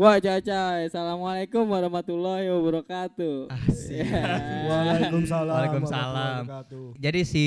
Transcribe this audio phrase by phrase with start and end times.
[0.00, 0.88] Wah, Cacai.
[0.88, 3.52] Assalamualaikum warahmatullahi wabarakatuh.
[3.92, 4.08] Ya.
[4.64, 5.52] Waalaikumsalam.
[5.52, 6.42] Waalaikumsalam.
[6.48, 6.86] wabarakatuh.
[6.96, 7.46] Jadi si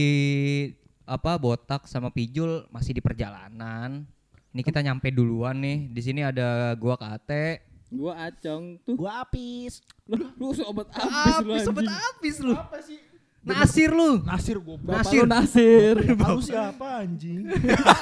[1.02, 4.06] apa botak sama pijul masih di perjalanan.
[4.54, 5.90] Ini kita nyampe duluan nih.
[5.98, 7.66] Di sini ada gua Kate.
[7.90, 9.02] Gua acong tuh.
[9.02, 9.82] Gua apis.
[10.06, 11.90] Lu, lu sobat abis lu anjing.
[11.90, 12.54] habis lu.
[12.54, 13.02] Apa sih?
[13.44, 14.24] Nasir lu.
[14.24, 14.80] Nasir gua.
[14.80, 15.20] Bapak Nasir.
[15.20, 15.96] lu Nasir.
[16.16, 17.44] Tahu siapa anjing?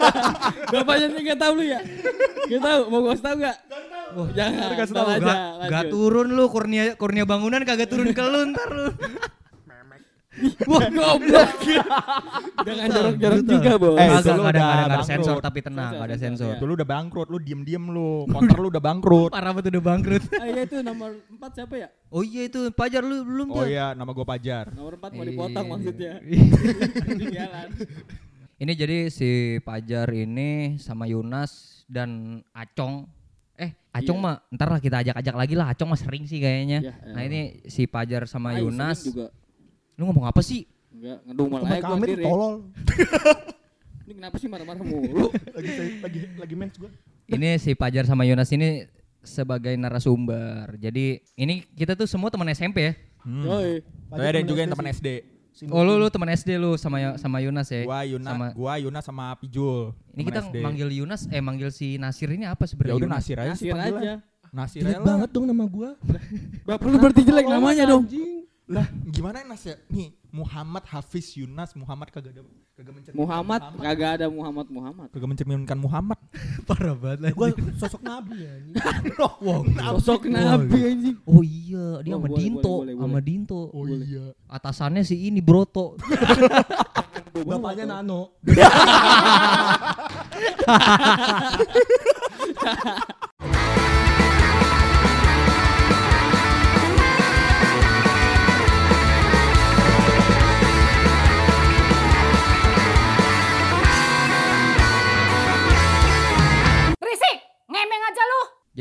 [0.74, 1.80] Bapaknya nih gak tahu lu ya?
[2.46, 3.58] Gak tahu, mau gua kasih tahu gak?
[4.12, 5.36] Wah, jangan, tahu aja,
[5.72, 8.88] gak, turun lu kurnia kurnia bangunan kagak turun ke lu ntar lu.
[10.64, 11.50] Wah, goblok.
[12.64, 14.00] Jangan jorok-jorok juga, Bos.
[14.00, 16.64] Eh, Kagak, itu lu nggak ada, ada, ada sensor tapi tenang, gak ada Sensor, Itu
[16.64, 18.24] lu udah bangkrut, lu diem-diem lu.
[18.32, 19.32] Konter lu udah bangkrut.
[19.36, 20.24] Parah banget udah bangkrut.
[20.40, 21.88] Ah, iya itu nomor 4 siapa ya?
[22.08, 23.60] Oh iya itu Pajar lu belum tuh.
[23.60, 24.72] Oh iya, nama gua Pajar.
[24.72, 25.72] Nomor 4 mau dipotong Iya.
[25.76, 26.14] maksudnya.
[27.12, 27.68] Ketinggalan.
[28.56, 33.04] Ini jadi si Pajar ini sama Yunas dan Acong.
[33.58, 34.26] Eh, Acong Iya.
[34.26, 35.68] mah ntar lah kita ajak-ajak lagi lah.
[35.70, 36.80] Acong mah sering sih kayaknya.
[36.80, 39.04] Ya, nah ini si Pajar sama Yunas.
[39.04, 39.28] juga.
[39.96, 40.66] Lu ngomong apa sih?
[40.92, 42.24] Enggak, ngedumel aja gua kami sendiri.
[42.24, 42.54] tolol.
[44.02, 45.32] Ini kenapa sih marah-marah mulu?
[45.56, 46.92] Lagi lagi lagi mens gua.
[47.26, 48.84] ini si Pajar sama Yunas ini
[49.22, 50.76] sebagai narasumber.
[50.76, 52.94] Jadi ini kita tuh semua teman SMP ya.
[53.24, 53.46] Hmm.
[53.46, 53.80] Yoi.
[54.10, 55.08] Tapi ada juga yang teman SD.
[55.68, 57.84] Oh lu lu teman SD lu sama sama Yunas ya.
[57.84, 59.96] Gua Yuna, Sama gua Yuna sama Pijul.
[60.12, 60.56] ini kita SD.
[60.60, 62.96] manggil Yunas eh manggil si Nasir ini apa Ya sebenarnya?
[62.98, 63.20] udah Yunas?
[63.22, 64.14] Nasir aja sih Nasir aja.
[64.52, 65.96] Nasir Jelek banget dong nama gua.
[66.68, 68.04] Bapak lu berarti jelek namanya dong.
[68.04, 68.41] Anjing.
[68.72, 69.76] Lah, gimana Nas ya?
[69.92, 72.42] Nih, Muhammad Hafiz Yunas, Muhammad kagak ada
[72.72, 75.08] kagak mencerminkan Muhammad kagak ada Muhammad Muhammad.
[75.12, 76.16] Kagak mencerminkan Muhammad.
[76.72, 78.52] Parah banget Gua sosok nabi ya.
[78.56, 78.76] anjing.
[79.44, 79.62] Wow.
[80.00, 81.18] Sosok nabi anjing.
[81.28, 83.20] Oh iya, dia Oh, sama Dinto, sama.
[83.20, 83.60] Dinto.
[83.76, 84.32] Oh iya.
[84.48, 86.00] Atasannya si ini Broto.
[87.52, 88.32] Bapaknya Nano.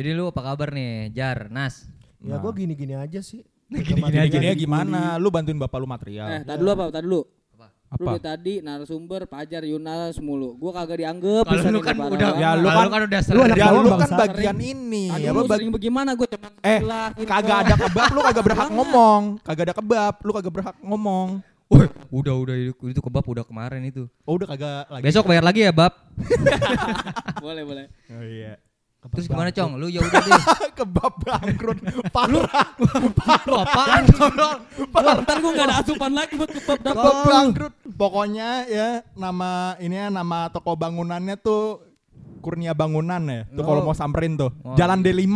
[0.01, 1.85] Jadi lu apa kabar nih, Jar, Nas?
[2.25, 3.45] Ya gua gini-gini aja sih.
[3.69, 5.21] Gini-gini aja Gini gimana?
[5.21, 6.25] Lu bantuin bapak lu material.
[6.31, 6.85] Eh, tadi dulu apa?
[6.89, 7.21] Tadi dulu.
[7.21, 8.11] Lu Apa?
[8.17, 10.57] dari tadi narasumber Pajar Yunas mulu.
[10.57, 11.45] Gua kagak dianggap.
[11.45, 12.33] Kalau bisa lu kan udah.
[12.33, 13.51] Ya, lu kalau kan- kan udah lu sering.
[13.53, 15.05] Ya bawang lu kan bagian ini.
[15.13, 18.45] Tadi Apa lu bag- sering bagaimana gua cuma Eh, jelasin kagak ada kebab lu kagak
[18.49, 19.23] berhak ngomong.
[19.45, 21.29] Kagak ada kebab, lu kagak berhak ngomong.
[21.69, 24.09] Wih, udah udah itu, itu kebab udah kemarin itu.
[24.25, 25.05] Oh, udah kagak lagi.
[25.05, 25.93] Besok bayar lagi ya, Bab.
[27.45, 27.85] Boleh, boleh.
[28.09, 28.55] Oh iya.
[29.03, 29.73] Terus gimana, Cong?
[29.75, 30.43] Lu ya udah deh.
[30.79, 31.79] kebab bangkrut.
[32.11, 32.69] Parah.
[33.43, 34.03] Lu apaan?
[34.93, 36.95] Wah, ntar gua gak ada asupan lagi buat kebab dapet.
[36.95, 37.73] Kebab bangkrut.
[37.91, 41.81] Pokoknya ya nama ini ya nama toko bangunannya tuh
[42.41, 43.41] Kurnia Bangunan ya.
[43.47, 43.87] Tuh kalau Oh.
[43.87, 44.53] mau samperin tuh.
[44.61, 44.73] Oh.
[44.75, 45.29] Jalan D5.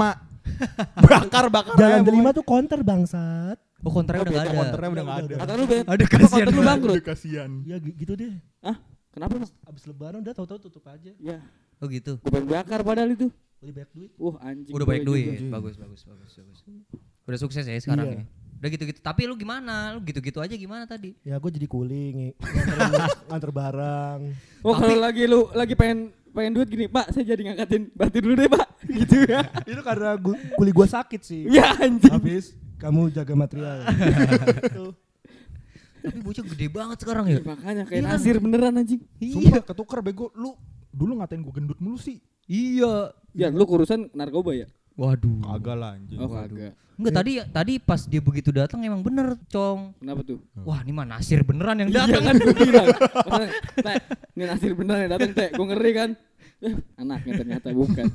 [1.04, 2.36] bakar bakar Jalan aja, delima pokoknya.
[2.36, 3.58] tuh counter bangsat.
[3.80, 4.58] Oh, kontraknya udah enggak ada.
[4.58, 5.34] Konternya udah enggak ada.
[5.36, 5.84] Kata lu Ben.
[5.84, 6.94] Ada Apa kasihan lu bangkrut.
[6.94, 7.50] Aduh, kasihan.
[7.62, 8.32] Ya gi- gitu deh.
[8.60, 8.76] Hah?
[9.10, 9.50] Kenapa, Bang?
[9.64, 11.12] Abis lebaran udah tahu-tahu tutup aja.
[11.16, 11.38] Ya,
[11.78, 12.16] Oh gitu.
[12.20, 13.28] pengen bakar padahal itu.
[13.64, 14.10] Lebih banyak duit.
[14.14, 14.72] Wah, anjing.
[14.72, 15.10] Udah banyak juga.
[15.10, 15.38] duit.
[15.48, 16.58] Bagus, bagus, bagus, bagus.
[17.24, 18.16] Udah sukses ya sekarang Iya.
[18.20, 18.24] ya.
[18.54, 19.00] Udah gitu-gitu.
[19.00, 19.92] Tapi lu gimana?
[19.92, 21.16] Lu gitu-gitu aja gimana tadi?
[21.20, 24.18] Ya gue jadi kuling, nganter, nganter barang.
[24.60, 28.34] Oh, kalau lagi lu lagi pengen pengen duit gini, Pak, saya jadi ngangkatin batu dulu
[28.34, 28.66] deh, Pak.
[29.00, 29.48] Gitu ya.
[29.64, 31.42] Itu karena gua, kuli gue sakit sih.
[31.56, 32.12] Ya anjing.
[32.12, 33.88] Habis kamu jaga material.
[34.68, 34.92] Tuh.
[36.04, 37.40] Tapi bocah gede banget sekarang ya.
[37.40, 39.00] Makanya kayak Nasir beneran anjing.
[39.16, 40.28] Sumpah ketuker bego.
[40.36, 40.52] Lu
[40.90, 42.20] dulu ngatain gua gendut mulu sih.
[42.46, 43.12] Iya.
[43.34, 44.66] Ya, lu kurusan narkoba ya?
[44.94, 45.42] Waduh.
[45.42, 46.18] Kagak lah anjing.
[46.18, 46.72] Oh, kagak.
[46.94, 49.98] Enggak tadi tadi pas dia begitu datang emang bener, Cong.
[49.98, 50.38] Kenapa tuh?
[50.62, 52.22] Wah, ini mah Nasir beneran yang Iya datang.
[52.22, 52.86] kan gue bilang.
[53.76, 53.96] Teh,
[54.32, 55.48] ini Nasir beneran yang datang, Teh.
[55.50, 56.10] Gue ngeri kan.
[56.62, 58.06] Eh, anaknya ternyata bukan.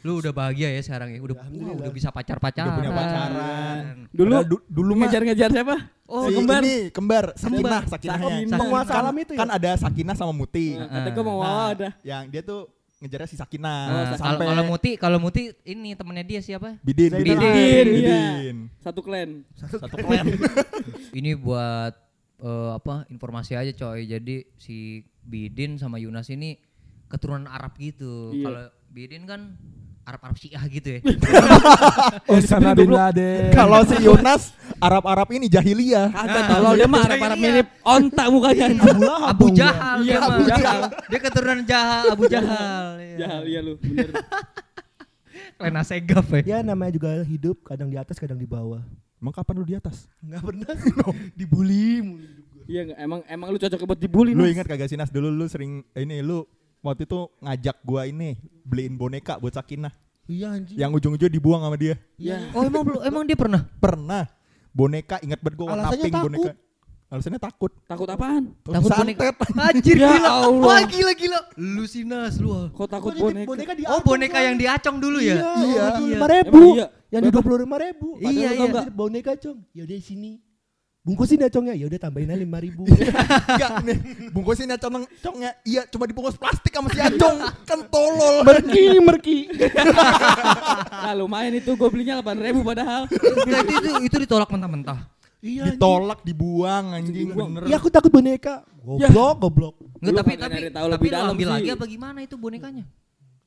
[0.00, 1.18] Lu udah bahagia ya sekarang ya.
[1.18, 2.70] Udah wah, udah bisa pacar-pacaran.
[2.70, 3.84] Udah punya pacaran.
[4.08, 5.76] Dulu du- dulu ngejar-ngejar siapa?
[6.06, 6.62] Oh, si kembar.
[6.62, 7.82] ini kembar Sakinah.
[7.84, 8.18] Sakinah.
[8.54, 9.38] Penguasa kan, alam itu ya?
[9.42, 10.78] kan ada Sakinah sama Muti.
[10.78, 11.88] Nah, Kata gue mau Nah, ada.
[12.00, 13.82] Yang dia tuh ngejarnya si Sakinah.
[13.86, 16.82] Nah, kalau sampai kalau Muti, kalau Muti ini temennya dia siapa?
[16.82, 17.14] Bidin.
[17.14, 17.24] Zainal.
[17.24, 18.20] Bidin, iya.
[18.42, 18.56] Bidin.
[18.82, 19.46] Satu klan.
[19.54, 20.26] Satu klan.
[21.18, 21.94] Ini buat
[22.42, 23.06] eh, apa?
[23.08, 24.06] Informasi aja coy.
[24.06, 26.58] Jadi si Bidin sama Yunas ini
[27.06, 28.34] keturunan Arab gitu.
[28.34, 28.44] Iya.
[28.44, 29.54] Kalau Bidin kan
[30.08, 31.00] Arab-Arab Syiah gitu ya.
[32.32, 33.52] Osama bin Laden.
[33.52, 36.08] Kalau si Yunas Arab-Arab ini jahiliyah.
[36.08, 38.66] Kagak tolol dia mah arah-arah mirip ontak mukanya.
[38.72, 39.46] Abu Abu.
[39.52, 40.48] Jahal Iya, dia Abu mah.
[40.48, 40.80] Jahal.
[41.12, 42.86] Dia keturunan Jahal, Abu Jahal.
[42.96, 43.16] Iya.
[43.20, 44.08] Jahal ya lu, bener.
[45.62, 46.40] Lena Segaf ya.
[46.40, 48.80] Ya namanya juga hidup kadang di atas kadang di bawah.
[49.18, 50.06] Emang kapan lu di atas?
[50.22, 50.72] Enggak pernah
[51.38, 52.26] dibully mulu.
[52.68, 55.80] Iya emang emang lu cocok buat dibully Lu ingat kagak sih Nas dulu lu sering
[55.96, 56.44] ini lu
[56.80, 59.92] waktu itu ngajak gua ini beliin boneka buat Sakinah.
[60.24, 60.76] Iya anjing.
[60.76, 61.96] Yang ujung-ujung dibuang sama dia.
[62.16, 62.36] Ya.
[62.56, 63.64] Oh emang belum emang dia pernah?
[63.80, 64.28] Pernah.
[64.68, 66.26] Boneka ingat banget gue warna Alasannya pink takut.
[66.28, 66.50] boneka.
[67.08, 67.72] Alasannya takut.
[67.88, 68.42] Takut apaan?
[68.60, 69.20] Takut boneka.
[69.32, 69.36] Santet.
[69.72, 70.28] Anjir Ya gila.
[70.28, 70.66] Allah.
[70.68, 71.40] Wah gila gila.
[71.56, 72.52] Lu sih Nas lu.
[72.68, 73.48] Kok takut Gua boneka?
[73.48, 74.44] boneka di Oh boneka kan.
[74.44, 75.36] yang diacong dulu ya?
[75.40, 75.84] Iya, Iya.
[75.96, 76.60] lima Emang ribu.
[76.76, 76.86] iya?
[77.08, 78.08] Yang di dua puluh lima ribu.
[78.20, 78.92] Iya, Padahal iya.
[78.92, 79.58] boneka cong.
[79.72, 80.32] Ya udah sini.
[81.08, 81.72] Bungkusin ya congnya.
[81.72, 82.84] Ya udah tambahin aja lima ribu.
[83.56, 83.98] Enggak nih.
[84.28, 85.56] Bungkusin acong congnya.
[85.64, 87.48] Iya, cuma dibungkus plastik sama si acong.
[87.64, 88.44] kan tolol.
[88.44, 89.38] merki, merki.
[91.08, 93.08] Nah lumayan itu gue belinya 8 ribu padahal.
[93.48, 95.00] Enggak, itu, itu ditolak mentah-mentah.
[95.40, 95.72] Iya.
[95.72, 95.80] anjing.
[95.80, 97.48] Ditolak, dibuang anjing Dibuang.
[97.56, 97.72] bener.
[97.72, 98.68] Iya aku takut boneka.
[98.84, 99.74] Goblok, goblok.
[100.04, 102.84] Enggak, tapi tapi tapi dalam lagi apa gimana itu bonekanya?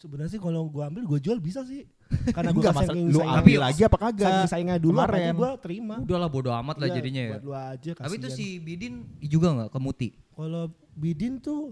[0.01, 1.85] Sebenarnya sih kalau gua ambil gua jual bisa sih.
[2.35, 4.25] Karena gua Enggak saking lu ambil lagi apa kagak?
[4.25, 5.33] saking saingnya dulu Kemarin.
[5.37, 5.95] gua terima.
[6.01, 7.31] Udahlah bodo amat lah Iya, jadinya ya.
[7.31, 8.37] Buat lu aja Tapi itu kasihan.
[8.41, 10.09] si Bidin juga nggak ke Muti?
[10.33, 10.63] Kalau
[10.97, 11.69] Bidin tuh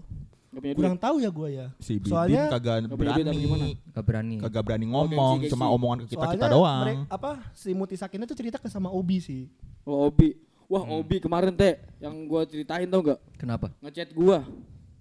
[0.50, 1.66] Gak kurang tahu ya gua ya.
[1.78, 3.34] Si Bidin Soalnya kagak berani.
[3.34, 3.66] gimana?
[3.90, 4.36] Gak berani.
[4.38, 6.82] Kagak berani ngomong, cuma omongan ke kita kita doang.
[6.82, 9.50] mereka- apa si Muti Sakina tuh cerita ke sama Obi sih.
[9.82, 10.38] Oh Obi.
[10.70, 13.18] Wah Obi kemarin teh yang gue ceritain tau gak?
[13.34, 13.74] Kenapa?
[13.82, 14.46] Ngechat gua.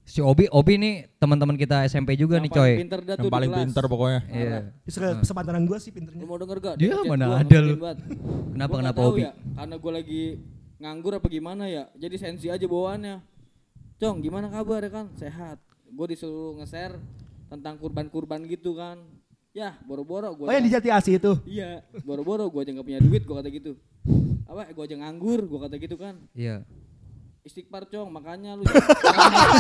[0.09, 2.81] Si Obi, Obi nih teman-teman kita SMP juga Yang nih paling coy.
[2.81, 3.61] Pinter dah Yang paling kelas.
[3.61, 4.19] pinter pokoknya.
[4.33, 4.57] Iya.
[4.89, 6.25] Itu kesepantaran gua sih pinternya.
[6.25, 6.75] Lu mau denger gak?
[6.81, 7.77] Dia mana ada lu.
[8.57, 9.21] Kenapa Gua kenapa Obi?
[9.21, 10.23] Ya, karena gue lagi
[10.81, 11.94] nganggur apa gimana ya.
[11.94, 13.21] Jadi sensi aja bawaannya.
[14.01, 15.06] Cong gimana kabar ya kan?
[15.13, 15.61] Sehat.
[15.94, 16.97] Gue disuruh nge-share
[17.45, 18.97] tentang kurban-kurban gitu kan.
[19.53, 20.50] Ya boro-boro gue.
[20.50, 21.38] Oh yang di Jati Asih itu.
[21.45, 23.77] Iya, boro-boro gue aja gak punya duit, gue kata gitu.
[24.50, 26.17] Apa, gue aja nganggur, gue kata gitu kan.
[26.33, 26.65] Iya.
[27.39, 28.63] Istighfar cong, makanya lu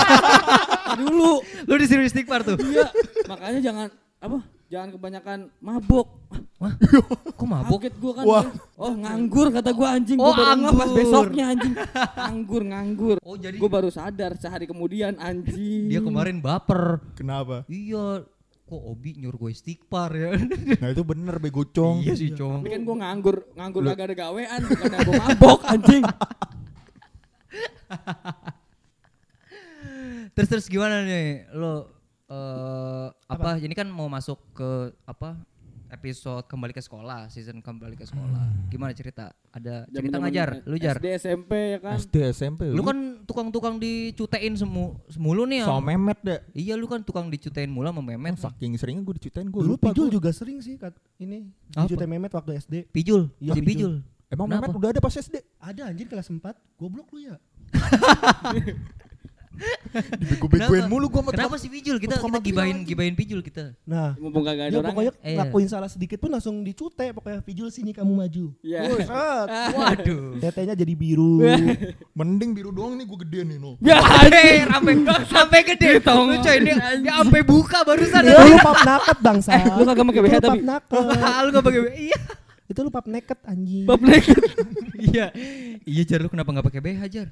[0.99, 1.31] dulu.
[1.63, 2.57] Lu disuruh istighfar tuh.
[2.59, 2.91] Iya,
[3.25, 3.87] makanya jangan
[4.19, 4.39] apa?
[4.69, 6.07] Jangan kebanyakan mabok.
[6.59, 6.73] Wah,
[7.33, 7.79] kok mabuk?
[7.81, 8.23] Kaget gue kan.
[8.23, 8.45] Wah.
[8.75, 10.17] Oh nganggur kata gue anjing.
[10.19, 10.97] Oh, Gue baru nggak pas anggur.
[10.99, 11.73] besoknya anjing.
[12.13, 13.17] Nganggur nganggur.
[13.21, 15.87] Oh, jadi- gue baru sadar sehari kemudian anjing.
[15.87, 17.01] Dia kemarin baper.
[17.15, 17.65] Kenapa?
[17.65, 18.27] Iya,
[18.61, 20.29] kok Obi nyuruh gue istighfar ya?
[20.77, 22.03] Nah itu bener bego cong.
[22.03, 22.61] iya sih, Cong.
[22.61, 26.03] Tapi kan gue nganggur, nganggur kagak ada gawean, bukan gue mabok anjing.
[30.35, 31.89] Terus terus gimana nih lo
[32.29, 33.57] eh apa?
[33.57, 35.39] Ini kan mau masuk ke apa?
[35.89, 38.69] episode kembali ke sekolah, season kembali ke sekolah.
[38.69, 39.33] Gimana cerita?
[39.49, 41.01] Ada cerita ngajar, lu jar.
[41.01, 41.97] SD SMP ya kan.
[41.97, 42.61] SD SMP.
[42.69, 45.67] Lu kan tukang-tukang dicutein semu semulu nih ya.
[45.67, 46.39] sama Memet deh.
[46.53, 48.37] Iya lu kan tukang dicutein mula sama Memet.
[48.37, 49.89] Saking seringnya gue dicutain gue Dulu lupa.
[49.89, 50.15] Pijul gua.
[50.21, 51.49] juga sering sih kat ini.
[51.73, 51.89] Apa?
[51.89, 52.73] Dicutai Memet waktu SD.
[52.93, 53.65] Pijul, Iya, si Pijul.
[53.65, 53.93] Pijul.
[54.29, 54.69] Emang Kenapa?
[54.69, 55.41] Memet udah ada pas SD?
[55.57, 56.37] Ada anjir kelas 4.
[56.77, 57.35] Goblok lu ya.
[60.15, 60.91] Dibego-begoin Kenapa?
[60.91, 61.99] mulu gue sama Kenapa sih Pijul?
[61.99, 63.75] Kita kita gibahin gibahin Pijul kita.
[63.83, 64.91] Nah, Mumpung kagak ada ya orang.
[64.95, 65.37] pokoknya Iya.
[65.43, 68.55] lakuin salah sedikit pun langsung dicute pokoknya Pijul sini kamu maju.
[68.63, 68.79] Iya.
[69.03, 69.47] Set.
[69.75, 70.39] Waduh.
[70.39, 71.43] Tetenya jadi biru.
[72.17, 73.75] Mending biru doang nih gue gedean nih no.
[73.83, 73.99] Ya
[74.31, 74.93] Eh, sampai
[75.27, 75.99] sampai gede.
[75.99, 78.21] Lu coy dia dia sampai buka barusan.
[78.23, 79.51] Lu pap naked bangsa.
[79.51, 80.59] Eh, lu kagak pakai BH tapi?
[80.63, 81.03] pap naked.
[81.43, 82.19] Lu gak pakai iya.
[82.69, 83.83] Itu lu pap naked anjing.
[83.83, 84.39] Bab naked.
[84.95, 85.35] Iya.
[85.83, 87.27] Iya Jar lu kenapa gak pakai BH Jar?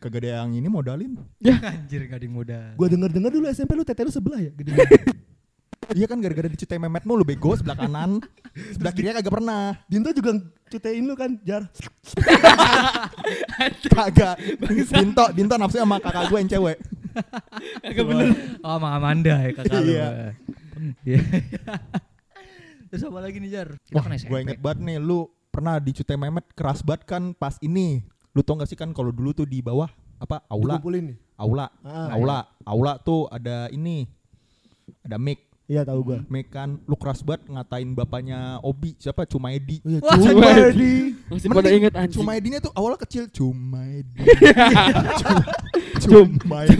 [0.00, 1.20] Kagak ada yang ini modalin.
[1.44, 2.58] Anjir gak ada yang muda.
[2.72, 4.72] Gua denger-denger dulu SMP lu tete lu sebelah ya gede.
[5.90, 8.22] Iya kan gara-gara dicutai Memet mulu bego sebelah kanan.
[8.78, 9.74] sebelah kirinya kagak pernah.
[9.90, 10.38] Dinto juga
[10.70, 11.66] cutein lu kan, Jar.
[13.90, 14.38] Kagak.
[14.86, 16.78] Dinto, Dinto nafsu sama kakak gue yang cewek.
[17.82, 18.28] Kagak bener.
[18.62, 19.90] Oh sama Amanda ya kakak lu.
[19.90, 20.08] Iya.
[21.02, 21.20] Iya.
[22.86, 23.68] Terus apa lagi nih Jar?
[23.82, 24.42] Kita Wah, kan gue SMP.
[24.46, 28.06] inget banget nih, lu pernah dicutai Memet keras banget kan pas ini.
[28.30, 31.16] Lu tau gak sih kan kalau dulu tuh di bawah apa aula, Dikumpulin nih.
[31.34, 34.04] aula, Ah, aula, aula tuh ada ini,
[35.00, 36.18] ada mic, Iya tahu gua.
[36.26, 39.78] mic kan, lu keras banget ngatain bapaknya Obi, siapa Cumaedi.
[39.80, 40.94] Oh, iya, Wah, Cumaedi.
[41.30, 42.18] Masih pada inget anjing.
[42.18, 44.18] Cumaedinya tuh awalnya kecil, Cumaedi.
[46.02, 46.28] Cum.
[46.42, 46.74] Cumaedi.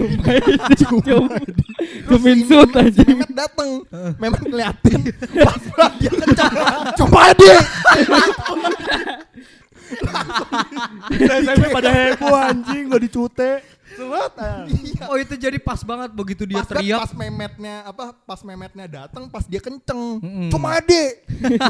[0.82, 1.64] Cumaedi.
[2.02, 3.14] Cum insult anjing.
[3.14, 3.70] Memet dateng,
[4.18, 5.00] Memet ngeliatin,
[5.78, 6.52] pas dia kencang,
[6.99, 7.47] Cumaedi.
[11.11, 13.50] SMP pada heboh anjing gua dicute.
[13.90, 14.32] Selat.
[14.38, 14.64] ah.
[15.11, 16.99] Oh itu jadi pas banget begitu dia pas kan teriak.
[17.02, 20.47] pas memetnya apa pas memetnya datang pas dia kenceng Mm-mm.
[20.47, 21.18] cuma ade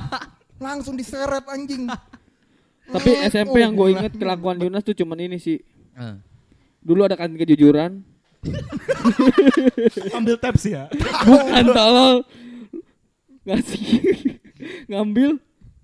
[0.61, 1.89] langsung diseret anjing
[2.91, 5.62] Tapi SMP yang gue inget kelakuan Yunas tuh cuman ini sih.
[5.95, 6.19] Ah.
[6.83, 8.03] Dulu ada kantin kejujuran.
[10.17, 10.91] Ambil tabs ya.
[11.23, 12.17] Bukan tolol.
[13.47, 13.85] Ngasih.
[14.87, 15.39] Ngambil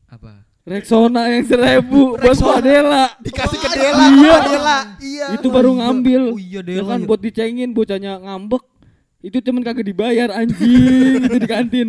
[0.07, 0.46] Apa?
[0.67, 3.15] Rexona yang seribu buat Bu Adela.
[3.23, 4.37] dikasih ke Dela Iya.
[4.43, 6.35] Dela iya Itu baru ngambil.
[6.35, 7.07] Oh iya, Ya Dela, kan iya.
[7.07, 8.67] buat dicengin bocahnya ngambek.
[9.23, 11.89] Itu cuman kagak dibayar anjing itu di kantin.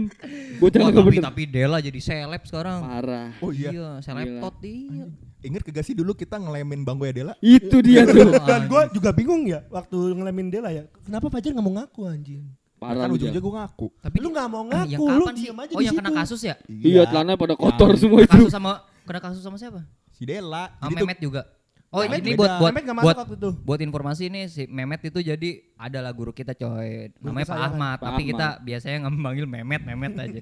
[0.58, 1.26] Bocah kagak tapi, bener.
[1.26, 2.80] tapi Dela jadi seleb sekarang.
[2.82, 3.28] Parah.
[3.38, 5.06] oh iya Iya, seleb tot iya.
[5.40, 8.30] inget kagak sih dulu kita ngelemin bangku ya Dela Itu dia tuh.
[8.42, 10.86] Dan gua juga bingung ya waktu ngelemin Dela ya.
[11.02, 12.46] Kenapa Fajar nggak mau ngaku anjing?
[12.78, 13.34] Parah kan Jar.
[13.34, 13.88] gue ngaku.
[13.98, 15.44] Tapi Lu nggak mau Ah, ngaku, yang lu kapan sih?
[15.44, 16.56] diem aja Oh yang kena kasus ya?
[16.68, 18.30] Iya, celananya pada kotor semua itu.
[18.30, 18.72] kasus sama
[19.04, 19.82] kena kasus sama siapa?
[20.12, 20.70] Si Dela.
[20.78, 21.42] Sama Memet juga.
[21.88, 22.38] Oh Memet ini beda.
[22.38, 23.50] buat buat buat waktu itu.
[23.64, 27.10] buat informasi nih si Memet itu jadi adalah guru kita coy.
[27.18, 27.58] Namanya Pak.
[27.64, 28.30] Ahmad, Pak tapi Ahmad.
[28.30, 30.42] kita biasanya nggak memanggil Memet Memet aja.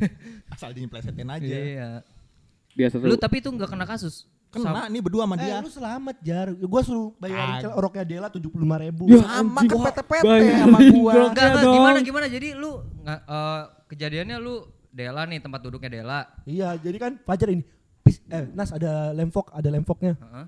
[0.52, 1.44] asal diplesetin aja.
[1.46, 1.90] Iya.
[2.72, 4.24] Biasa Lu tapi itu nggak kena kasus.
[4.58, 5.56] Kena nih berdua sama Eh, dia.
[5.58, 6.46] lu selamat jar.
[6.52, 9.04] Gua suruh bayarin Kag- roknya Dela tujuh puluh lima ribu.
[9.06, 11.12] Ya, Sama ke PT-PT sama gua.
[11.26, 14.54] Enggak, gimana gimana jadi lu nggak eh, kejadiannya lu
[14.88, 16.20] Dela nih tempat duduknya Dela.
[16.42, 17.62] Iya, jadi kan Fajar ini.
[18.00, 20.14] Pis, eh, Nas ada lemfok, ada lemfoknya.
[20.14, 20.46] Heeh.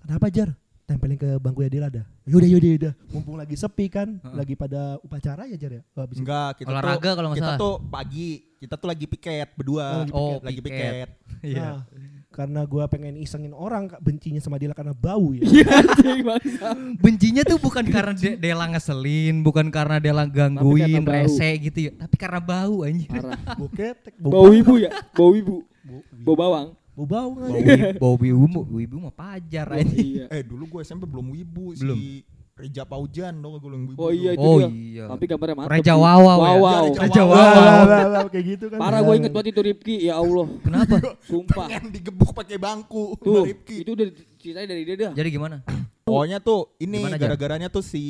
[0.00, 0.50] Kenapa Jar?
[0.82, 2.02] Tempelin ke bangku ya Dela dah.
[2.26, 2.92] Yaudah, yaudah, yaudah.
[3.08, 5.82] Mumpung lagi sepi kan, lagi pada upacara ya Jar ya.
[5.94, 6.18] Oh, habis.
[6.18, 7.62] Enggak, kita Olahraga kalau nggak kita salah.
[7.62, 8.28] tuh pagi,
[8.58, 9.86] kita tuh lagi piket berdua.
[9.86, 10.90] Oh, lagi Oh, lagi piket.
[11.06, 11.10] piket.
[11.46, 11.62] Iya.
[11.62, 11.78] Nah,
[12.30, 15.42] karena gua pengen isengin orang Kak, bencinya sama Dela karena bau ya.
[15.42, 15.66] Iya.
[16.96, 21.14] Bencinya tuh bukan karena De- Dela ngeselin, bukan karena Dela gangguin, karena bau.
[21.16, 23.10] rese gitu ya, tapi karena bau anjir.
[23.58, 24.90] Bau ketek, Bau ibu ya?
[25.12, 25.66] Bau ibu.
[26.22, 26.68] Bau bawang.
[26.94, 27.50] Bau bau kan.
[27.98, 29.98] Bau, bau ibu, bau ibu mah pajar anjir.
[29.98, 30.24] Iya.
[30.30, 31.96] Eh dulu gue SMP belum wibu Belum.
[31.96, 32.22] si
[32.60, 33.96] Reja Paujan dong gue.
[33.96, 35.08] Oh iya itu Oh iya.
[35.08, 35.72] Tapi gambarnya mantap.
[35.72, 35.94] Reja?
[35.96, 36.38] Wawaw.
[36.38, 38.78] Iya, Reja wah, kayak gitu kan.
[38.78, 39.96] Parah gue inget banget itu Ripki.
[40.04, 40.46] Ya Allah.
[40.60, 40.94] Kenapa?
[41.24, 41.66] Sumpah.
[41.66, 43.76] Pengen digebuk pakai bangku sama Tuh, Rifki.
[43.82, 45.12] itu udah ceritanya dari dia dah.
[45.16, 45.56] Jadi gimana?
[46.06, 48.02] Pokoknya tuh ini gara-garanya tuh si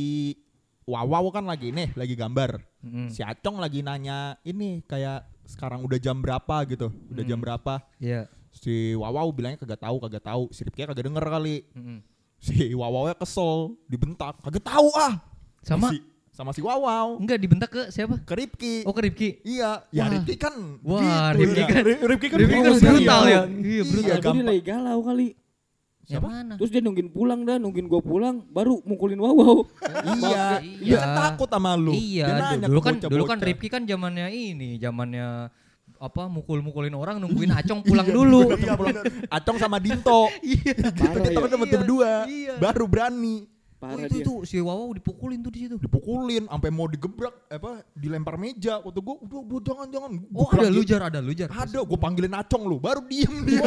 [0.91, 2.59] Wawaw kan lagi nih, lagi gambar.
[2.83, 3.07] Mm-mm.
[3.15, 6.91] Si Acong lagi nanya ini kayak sekarang udah jam berapa gitu.
[7.13, 7.79] Udah jam berapa.
[8.03, 8.27] Iya.
[8.51, 10.51] Si Wawaw bilangnya kagak tahu, kagak tahu.
[10.51, 11.63] Si Rifki kagak denger kali.
[11.77, 12.10] Mm-mm.
[12.41, 14.41] Si Wawawnya kesel, dibentak.
[14.41, 15.21] Kagak tahu ah.
[15.61, 16.01] Sama si,
[16.33, 17.21] sama si Wawaw.
[17.21, 18.17] enggak dibentak ke siapa?
[18.25, 18.81] Ke Rifki.
[18.89, 19.29] Oh ke Rifki.
[19.45, 20.13] Iya, ya Wah.
[20.17, 21.67] Rifki kan Wah, gitu Rifki ya.
[21.69, 23.41] kan Rifki kan Rifki kan bau brutal ya.
[23.45, 24.09] Iya, brutal.
[24.09, 25.29] Iya, Iya, dia lagi galau kali.
[26.11, 26.53] Yang mana?
[26.59, 29.63] Terus dia nungguin pulang dah, nungguin gua pulang, baru mukulin Wawaw.
[30.17, 30.81] Iya, Iya.
[30.81, 31.93] dia kan takut sama lu.
[31.93, 33.37] Iya, Dia nanya dulu kan dulu kan.
[33.39, 35.53] Rifki kan zamannya ini, zamannya
[36.01, 38.57] apa mukul-mukulin orang nungguin Acong pulang dulu.
[38.57, 38.73] Iya.
[39.29, 40.33] Acong sama Dinto.
[40.41, 40.73] Iya.
[40.73, 41.37] Ya.
[41.37, 42.13] kan sama Iya, berdua.
[42.25, 42.55] iya.
[42.57, 43.45] Baru berani.
[43.81, 44.27] Oh, Parah itu dia.
[44.29, 45.81] tuh si Wawaw dipukulin tuh di situ.
[45.81, 48.77] Dipukulin sampai mau digebrak apa dilempar meja.
[48.79, 50.11] Waktu gua udah udah jangan jangan.
[50.23, 51.49] Gua Oh, ada bilang lujar, ada lujar.
[51.49, 51.57] gitu.
[51.57, 53.65] Ada, gua panggilin Acong lu, baru diem dia.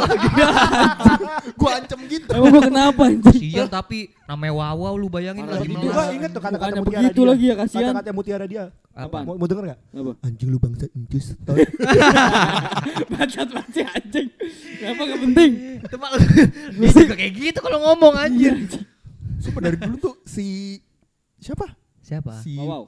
[1.57, 2.29] gua ancem gitu.
[2.29, 3.41] Emang gua kenapa anjing?
[3.41, 5.65] Kasian tapi namanya Wawaw lu bayangin Parah lagi.
[5.67, 5.91] Itu melas.
[5.91, 7.29] gua inget tuh kata-kata mutiara begitu dia.
[7.33, 7.81] lagi ya, kasihan.
[7.89, 8.63] Kata-kata mutiara dia.
[8.93, 9.17] Apa?
[9.19, 9.79] Mau, mau denger gak?
[9.91, 10.11] Apa?
[10.21, 11.25] Anjing lu bangsa encus.
[13.11, 14.27] Bacot banget anjing.
[14.77, 15.51] Kenapa gak penting?
[15.81, 16.09] Itu mah
[16.71, 18.53] dia juga kayak gitu kalau ngomong anjir.
[19.43, 20.79] Sumpah dari dulu tuh si
[21.37, 21.67] siapa?
[21.99, 22.39] Siapa?
[22.39, 22.83] Si Wawaw.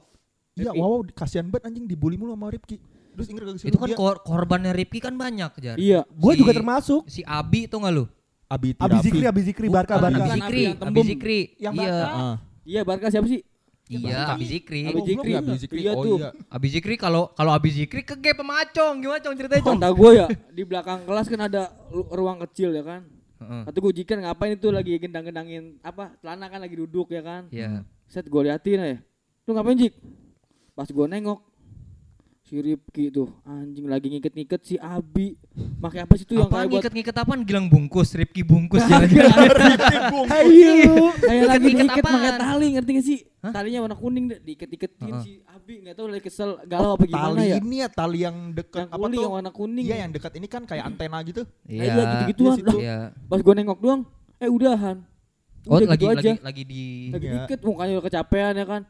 [0.56, 2.80] Iya, wow, kasihan banget anjing dibully mulu sama Rifki.
[3.12, 5.76] Terus inget gak sih Itu kan dia kor- korbannya Rifki kan banyak, Jar.
[5.76, 6.08] Iya.
[6.10, 7.00] Gue Si- juga termasuk.
[7.06, 8.04] Si Abi tuh gak lu?
[8.46, 8.96] Abi Abi.
[9.02, 10.16] Zikri, Abi Zikri, Barka, Bukan, Barka.
[10.16, 11.00] Abi Bukan, Zikri, Abi yang Abi.
[11.02, 11.38] Zikri.
[11.58, 12.06] Yang Iya, Barka.
[12.08, 12.36] Ah.
[12.62, 13.40] Iya, Barka siapa sih?
[13.86, 14.80] iya Abi Zikri.
[14.82, 15.30] Abi Zikri.
[15.30, 15.78] Iya, Abi Zikri.
[15.78, 16.16] Iya Oh tuh.
[16.18, 16.28] iya.
[16.48, 18.94] Abi Zikri kalau kalau Abi Zikri ke gap sama Acong.
[18.98, 19.76] Gimana Cong ceritanya Cong?
[19.76, 23.04] Kata gue ya, di belakang kelas kan ada ru- ruang kecil ya kan.
[23.38, 27.46] Kata gue jikan ngapain itu lagi gendang-gendangin apa celana kan lagi duduk ya kan.
[27.52, 27.84] Iya.
[28.08, 28.98] Set gue liatin ya.
[29.46, 29.94] Lu ngapain Jik?
[30.74, 31.40] Pas gue nengok
[32.46, 35.34] si Ripki tuh anjing lagi ngiket-ngiket si Abi.
[35.76, 37.42] Pakai apa sih itu yang kayak buat ngiket-ngiket apaan?
[37.42, 39.50] Gilang bungkus, Ripki bungkus jangan-jangan.
[40.30, 42.38] Ayo, kayak lagi Ngiket-ngiket diikat pakai apaan?
[42.40, 43.18] tali ngerti gak sih?
[43.42, 43.52] Hah?
[43.52, 47.42] Talinya warna kuning deh, diiket-iketin si Abi nggak tahu lagi kesel galau apa gimana tali
[47.44, 47.56] ya.
[47.58, 49.22] ini ya tali yang dekat Yang apa kuning tuh?
[49.22, 49.84] yang warna kuning.
[49.84, 51.42] Iya yang dekat ini kan kayak antena gitu.
[51.66, 52.56] Iya, gitu-gituan.
[52.56, 52.74] Iya.
[52.76, 52.96] Iya.
[53.26, 54.00] Pas gue nengok doang,
[54.36, 54.96] eh udahan.
[55.66, 56.30] Oh, Udah lagi gitu aja.
[56.30, 57.34] lagi lagi di lagi Iya.
[57.42, 58.82] dikit mukanya udah kecapean ya kan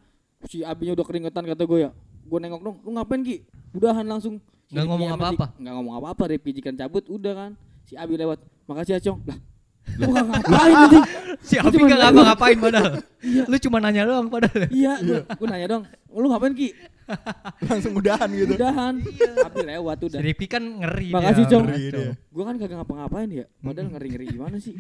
[0.45, 1.91] si abinya udah keringetan kata gue ya
[2.27, 3.37] gue nengok dong lu ngapain ki?
[3.73, 4.43] Udahan langsung.
[4.67, 5.47] Si Nggak ngomong apa-apa?
[5.57, 7.51] Nggak ngomong apa-apa Rifki jikan cabut udah kan.
[7.87, 9.23] Si abi lewat makasih ya cong.
[9.25, 9.39] Lah
[9.87, 11.05] lu ngapain anjing
[11.41, 12.11] si Abi gak nanya.
[12.11, 12.93] ngapa-ngapain padahal.
[13.23, 14.67] Lu cuma nanya doang padahal.
[14.75, 16.75] iya gue nanya dong lu ngapain ki?
[17.71, 18.59] Langsung udahan gitu.
[18.59, 18.99] udahan.
[19.47, 21.65] Abi lewat Si udah Ripki kan ngeri Makasih, Cong.
[22.11, 24.75] gue kan kagak ngapa-ngapain ya padahal ngeri-ngeri gimana sih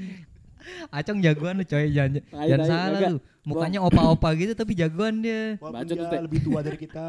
[0.91, 3.11] Acong jagoan lu coy jangan Ayo, jangan ayo, salah kagak.
[3.13, 3.19] lu.
[3.47, 5.55] Mukanya opa-opa gitu tapi jagoan dia.
[5.63, 7.07] Walaupun Bacot dia lebih tua dari kita,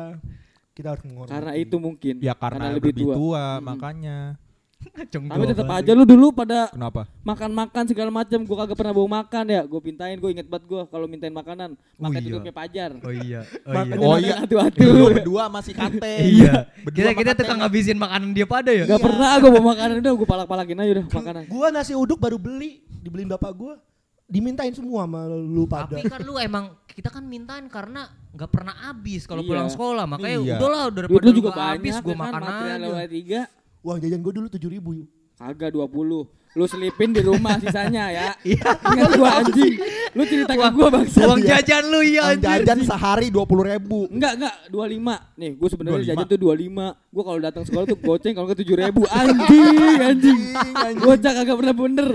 [0.74, 1.34] kita harus menghormati.
[1.34, 4.38] karena itu mungkin Ya karena, lebih tua, makanya.
[5.10, 7.10] Tapi tetap aja lu dulu pada Kenapa?
[7.22, 10.82] makan-makan segala macam gue kagak pernah bawa makan ya gue pintain gue inget banget gue
[10.88, 12.28] kalau mintain makanan Oh makan iya.
[12.30, 13.42] tutupnya pajar Oh iya.
[13.68, 13.98] Oh Makanya iya.
[14.00, 14.36] Oh makan iya.
[14.40, 16.14] atu-atu Lu berdua masih kate.
[16.38, 16.54] Iya.
[16.82, 18.86] Berdua Kita kita tukang ngabisin makanan dia pada ya.
[18.86, 22.38] Gak pernah gue bawa makanan udah gue palak-palakin aja udah makanan Gua nasi uduk baru
[22.38, 23.76] beli, dibeliin bapak gua.
[24.24, 25.88] Dimintain semua sama lu pada.
[25.88, 29.48] Tapi kan lu emang kita kan mintain karena nggak pernah habis kalau Iya.
[29.48, 30.56] pulang sekolah makanya Iya.
[30.60, 32.76] udahlah daripada lu juga gua habis gua ya kan makan aja.
[32.78, 33.42] lewat tiga
[33.88, 35.08] Uang jajan gua dulu tujuh ribu.
[35.38, 36.28] kagak 20
[36.58, 39.76] lu selipin di rumah sisanya ya ingat gue anjing
[40.18, 41.30] Lu cerita ke gua bangsa.
[41.30, 42.66] Uang jajan lu iya Uang anjir.
[42.66, 44.10] jajan sehari dua puluh ribu.
[44.10, 45.38] Enggak, enggak, 25.
[45.38, 46.10] Nih, gue sebenarnya 25.
[46.10, 47.14] jajan tuh 25.
[47.14, 49.02] Gue kalau datang sekolah tuh goceng kalau enggak 7000 ribu.
[49.06, 50.40] Anjing, anjing.
[50.74, 51.06] anjing.
[51.06, 52.10] Bocah kagak pernah bener.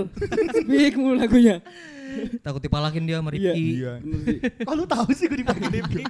[0.59, 1.55] Speak mulu lagunya.
[2.39, 3.51] Takut dipalakin dia sama Iya.
[3.51, 3.65] Rifki.
[3.75, 3.91] Iya.
[3.99, 4.37] Sih.
[4.63, 6.03] Oh lu tahu sih gue dipanggil Rifki.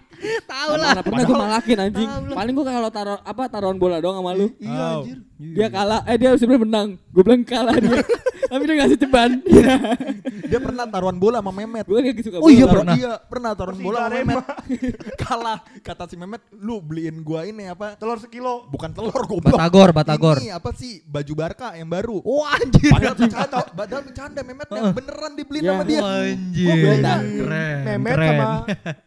[0.43, 1.01] Tahu Mana lah.
[1.01, 2.09] pernah gue malakin anjing.
[2.29, 4.47] Paling gue kalau taruh apa taruhan bola doang sama lu.
[4.57, 5.01] Iya Oh.
[5.01, 5.17] anjir.
[5.35, 6.89] Dia kalah, eh dia sebenarnya menang.
[7.09, 7.99] Gue bilang kalah dia.
[8.53, 9.31] Tapi dia ngasih ceban.
[9.53, 9.75] Iya.
[10.45, 11.85] Dia pernah taruhan bola sama Memet.
[11.85, 12.73] Gue gak suka Oh iya, bola.
[12.75, 12.93] pernah.
[12.93, 14.13] Iya, pernah taruhan Persija bola sama.
[14.13, 14.37] Memet.
[15.21, 15.57] Kalah.
[15.79, 17.97] Kata si Memet, lu beliin gua ini apa?
[17.97, 18.69] Telur sekilo.
[18.69, 19.57] Bukan telur goblok.
[19.57, 20.37] Batagor, Batagor.
[20.37, 21.01] Ini apa sih?
[21.01, 22.21] Baju Barca yang baru.
[22.21, 22.91] Wah anjir.
[22.91, 25.71] Padahal bercanda, padahal bercanda Memet yang beneran dibeliin Ya.
[25.71, 25.99] sama dia.
[26.03, 26.67] Anjir.
[26.69, 27.13] Gua beda.
[27.17, 27.77] Keren.
[27.83, 28.29] Memet keren.
[28.29, 28.47] sama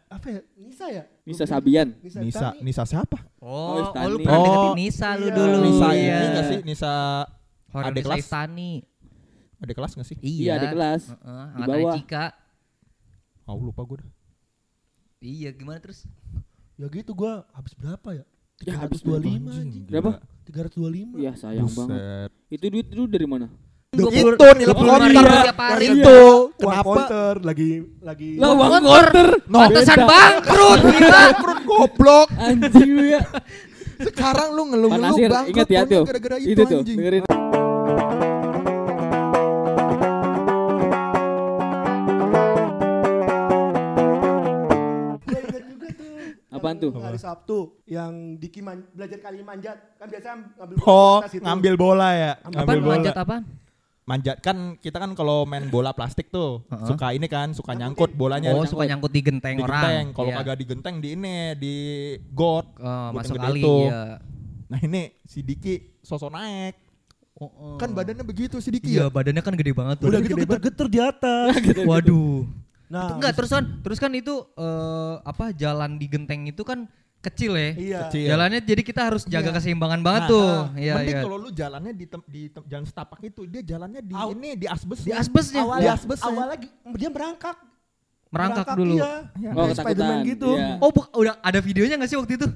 [0.07, 0.41] apa ya?
[0.57, 1.03] Nisa ya?
[1.23, 1.89] Nisa Sabian.
[2.01, 2.59] Nisa, Nisa, Tani.
[2.63, 3.19] Nisa siapa?
[3.39, 5.35] Oh, Oh, oh, lu pernah Oh, deketin Nisa lu iya.
[5.35, 5.57] dulu.
[5.61, 6.17] Nisa Iya.
[6.17, 6.59] ini gak sih?
[6.65, 6.93] Nisa
[7.77, 8.19] Adik Nisa kelas?
[8.25, 8.73] Istani.
[9.57, 10.17] Ada kelas gak sih?
[10.19, 11.03] Iya, adik kelas.
[11.09, 11.95] Heeh, Di angkatan bawah.
[11.95, 12.25] Cika.
[13.45, 14.11] Oh lupa gue dah.
[15.19, 16.05] Iya, gimana terus?
[16.75, 18.25] Ya gitu gua habis berapa ya?
[18.59, 19.85] Ya, habis 325 anjing.
[19.87, 20.21] Berapa?
[20.45, 21.17] 325.
[21.17, 21.97] Iya, sayang banget.
[21.97, 22.31] Buset.
[22.51, 23.49] Itu duit lu dari mana?
[23.89, 25.25] Itu 20 nilai 25 konter.
[25.43, 25.87] tiap hari.
[25.87, 26.85] Itu Uang kenapa?
[26.85, 27.69] counter lagi
[28.03, 28.83] lagi Lah uang Konter.
[28.83, 29.29] quarter.
[29.47, 29.57] No.
[29.59, 30.81] Pantesan bangkrut.
[31.17, 32.29] Bangkrut goblok.
[32.37, 33.23] Anjing lu ya.
[33.99, 36.05] Sekarang lu ngeluh-ngeluh bangkrut ingat ya tuh.
[36.05, 36.97] gara-gara itu, Itu tuh, anjing.
[36.99, 37.23] dengerin.
[46.67, 46.91] Apaan tuh?
[46.93, 49.79] Hari Sabtu yang Diki man- belajar kali manjat.
[49.97, 51.43] Kan biasa ngambil bola Oh, atas itu.
[51.43, 52.33] ngambil bola ya.
[52.37, 52.91] Apaan Ngambil bola.
[52.93, 53.43] manjat apaan?
[54.05, 56.87] Manjat kan kita kan kalau main bola plastik tuh Heeh.
[56.87, 58.51] suka ini kan, suka nyangkut bolanya.
[58.51, 59.79] Oh, suka nyangkut di genteng di orang.
[59.81, 60.05] genteng.
[60.13, 60.39] Kalau Iya.
[60.41, 61.75] kagak di genteng di ini di
[62.29, 62.67] got.
[62.77, 63.77] Oh, Got masuk yang gede kali itu.
[63.85, 64.03] iya.
[64.67, 66.75] Nah ini si Diki sosok naik.
[67.37, 67.77] Oh, oh.
[67.77, 69.07] Kan badannya begitu si Diki Iya, ya.
[69.07, 70.09] badannya kan gede banget tuh.
[70.09, 71.53] Udah gitu geter-geter di atas.
[71.85, 72.47] Waduh.
[72.87, 76.87] Nah, Itu enggak terus kan terus kan itu eh, apa jalan di genteng itu kan
[77.19, 77.71] kecil ya.
[77.75, 78.01] Iya.
[78.07, 78.27] Kecil.
[78.31, 79.57] Jalannya jadi kita harus jaga Iya.
[79.59, 80.47] keseimbangan banget Nah, tuh.
[80.47, 81.25] nah, Iya, mending iya.
[81.27, 84.29] kalau lu jalannya di, tem- di tem- jalan setapak itu, dia jalannya di Aw.
[84.31, 85.03] ini di asbes.
[85.03, 85.67] Di asbesnya.
[85.67, 86.31] Awalnya, Di asbesnya.
[86.31, 87.57] awalnya gi- dia merangkak.
[88.27, 88.95] Merangkak dulu.
[88.95, 89.51] Iya.
[89.51, 90.51] Oh, Kayak Spiderman gitu.
[90.55, 90.71] Iya.
[90.79, 92.47] Oh, bu- udah ada videonya gak sih waktu itu?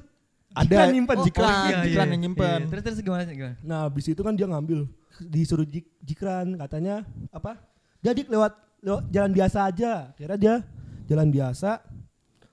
[0.51, 1.47] Ada Jikran nyimpen, oh, jikran.
[1.47, 2.11] jikran, iya, jikran iya.
[2.11, 2.59] yang nyimpen.
[2.59, 3.55] Iya, Terus terus gimana sih gimana?
[3.63, 4.79] Nah, habis itu kan dia ngambil
[5.21, 7.55] disuruh jik, jikran katanya apa?
[7.99, 9.93] Jadi lewat lewat jalan biasa aja.
[10.13, 10.65] Kira dia
[11.05, 11.81] jalan biasa.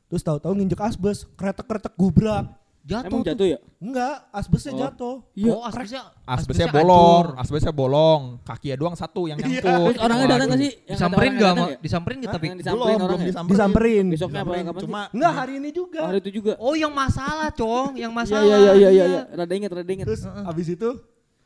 [0.08, 2.48] Terus tahu-tahu nginjek asbes, kretek-kretek gubrak.
[2.88, 3.12] Jatuh.
[3.12, 3.28] Emang tuh.
[3.28, 3.58] jatuh ya?
[3.84, 4.80] Enggak, asbesnya Oh.
[4.80, 5.14] jatuh.
[5.36, 5.52] Iya.
[5.52, 9.60] Oh, asbesnya Asbesnya bolong, asbesnya bolong, kakinya doang satu yang nyangkut.
[9.60, 10.72] Terus orangnya datang gak sih?
[10.88, 11.76] Disamperin gak sama ya?
[11.84, 13.52] disamperin gak tapi Belum, disamperin belum disamperin.
[13.52, 14.04] Disamperin.
[14.08, 14.52] Besoknya apa?
[14.56, 14.84] Kapan sih?
[14.88, 16.00] Cuma Enggak, hari ini juga.
[16.08, 16.52] Hari itu juga.
[16.56, 18.44] Oh, yang masalah, Cong, yang Iya, masalah.
[18.48, 19.22] iya, iya, iya, iya.
[19.36, 20.06] Rada inget, rada inget.
[20.08, 20.88] Terus habis itu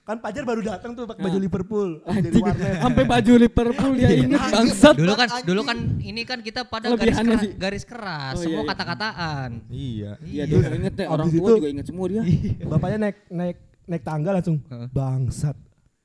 [0.03, 1.43] kan Pajar baru datang tuh pakai baju Nah.
[1.43, 2.75] Liverpool dari Anjing, warnet.
[2.81, 4.55] sampai baju Liverpool dia inget Anjing.
[4.67, 4.95] bangsat.
[4.95, 7.53] Dulu kan dulu kan ini kan kita pada garis keras, sih.
[7.55, 8.69] garis keras, Oh, iya, semua iya.
[8.69, 9.51] kata-kataan.
[9.69, 10.11] Iya.
[10.21, 11.07] Iya, dulu inget ya.
[11.07, 12.23] Orang tua itu- juga inget semua dia.
[12.65, 14.59] Bapaknya naik naik naik tangga langsung
[14.91, 15.55] bangsat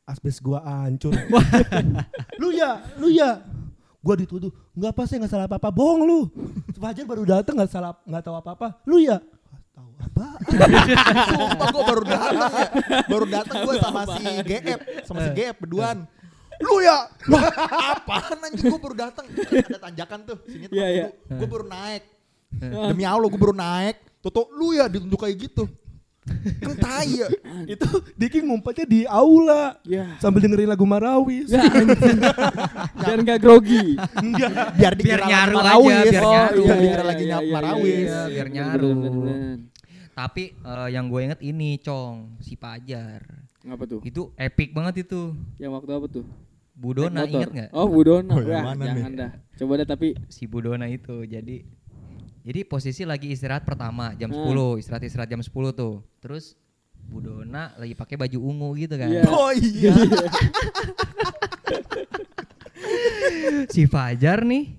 [0.05, 1.11] asbes gua hancur.
[2.41, 3.41] lu ya, lu ya.
[3.97, 6.19] Gua dituduh, nggak apa saya nggak salah apa-apa, bohong lu.
[6.73, 8.79] Fajar baru datang nggak salah nggak tahu apa-apa.
[8.85, 9.19] Lu ya,
[10.17, 10.27] apa?
[11.29, 12.47] Sumpah gue baru datang ya.
[13.05, 15.97] Baru datang gue sama si GF, sama si GF berduaan.
[16.57, 17.05] Lu ya?
[17.93, 19.25] Apaan anjing gue baru datang.
[19.29, 21.05] Ada tanjakan tuh, sini tempat Iya, iya.
[21.13, 21.37] duduk.
[21.37, 22.03] Gue baru naik.
[22.89, 23.95] Demi Allah gue baru naik.
[24.17, 25.69] Toto lu ya ditunjuk kayak gitu.
[26.59, 27.27] Kan tai ya.
[27.73, 30.19] itu Diki ngumpetnya di aula Ya.
[30.19, 31.47] sambil dengerin lagu Marawis.
[31.47, 32.19] Ya anjing.
[32.99, 33.95] Biar enggak grogi.
[34.17, 34.51] Enggak.
[34.75, 36.11] Biar dikira Biar nyaru lagi aja, Marawis.
[36.11, 36.59] biar Oh, nyaru.
[36.59, 37.95] Biar iya, dikira iya, lagi iya, Marawis.
[38.03, 38.19] iya.
[38.27, 38.89] biar Bener, nyaru.
[38.89, 39.55] bener, bener.
[40.17, 43.21] Tapi eh, yang gue inget ini, Cong, si Pajar.
[43.61, 44.01] Ngapa tuh?
[44.01, 45.37] Itu epic banget itu.
[45.61, 46.25] Yang waktu apa tuh?
[46.73, 47.69] Budona inget nggak?
[47.69, 48.33] Oh, Budona.
[48.33, 49.21] Oh, yang Wah, mana jangan nih?
[49.21, 49.31] dah.
[49.57, 51.21] Coba deh tapi Si Budona itu.
[51.21, 51.61] Jadi
[52.41, 54.49] jadi posisi lagi istirahat pertama jam Hmm.
[54.49, 56.01] 10, istirahat-istirahat jam 10 tuh.
[56.17, 56.57] Terus
[57.07, 59.09] Budona lagi pakai baju ungu gitu kan.
[59.09, 59.23] Iya.
[59.27, 59.93] Oh iya.
[63.73, 64.75] si Fajar nih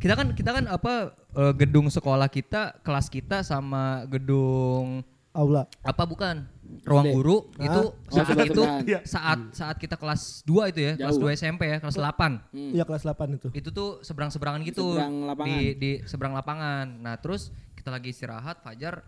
[0.00, 5.62] kita kan kita kan apa eh, gedung sekolah kita kelas kita sama gedung Aula.
[5.80, 6.42] apa bukan
[6.82, 7.14] ruang SD.
[7.14, 7.64] guru Hah?
[7.64, 8.62] itu Oh, saat sebelah itu.
[8.84, 9.00] Iya.
[9.04, 11.24] saat saat kita kelas 2 itu ya kelas Jauh.
[11.24, 12.70] 2 SMP ya kelas 8 Hmm.
[12.72, 13.48] Iya kelas 8 itu.
[13.52, 15.46] itu tuh seberang seberangan gitu Seberang lapangan.
[15.48, 19.06] di di seberang lapangan nah terus kita lagi istirahat Fajar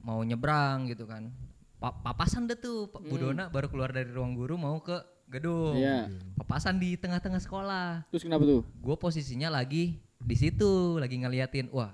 [0.00, 1.30] mau nyebrang gitu kan
[1.76, 6.10] Pa- papasan deh tuh Pak Budona baru keluar dari ruang guru mau ke gedung Iya.
[6.36, 8.66] papasan di tengah-tengah sekolah Terus kenapa tuh?
[8.66, 11.90] gue posisinya lagi di situ lagi ngeliatin wah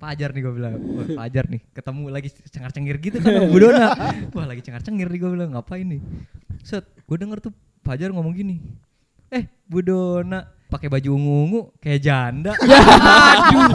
[0.00, 3.92] Pajar nih gue bilang wah Pajar nih ketemu lagi cengar cengir gitu kan Bu Dona
[4.36, 6.00] wah lagi cengar cengir nih gue bilang ngapain nih
[6.64, 7.52] set gue denger tuh
[7.84, 8.56] Pajar ngomong gini
[9.30, 12.50] Eh, Bu Dona pakai baju ungu-ungu kayak janda.
[12.66, 13.70] Waduh.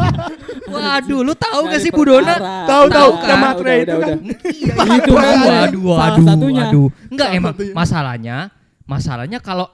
[0.67, 2.35] Waduh, lu tahu gak sih Bu Dona?
[2.67, 3.09] Tahu, tahu.
[3.23, 3.37] kan?
[3.39, 4.17] Matre Udah, itu kan.
[4.51, 5.35] Iya, Itu kan.
[5.47, 6.87] Waduh, waduh, waduh.
[7.07, 8.51] Enggak emang masalahnya,
[8.83, 9.71] masalahnya kalau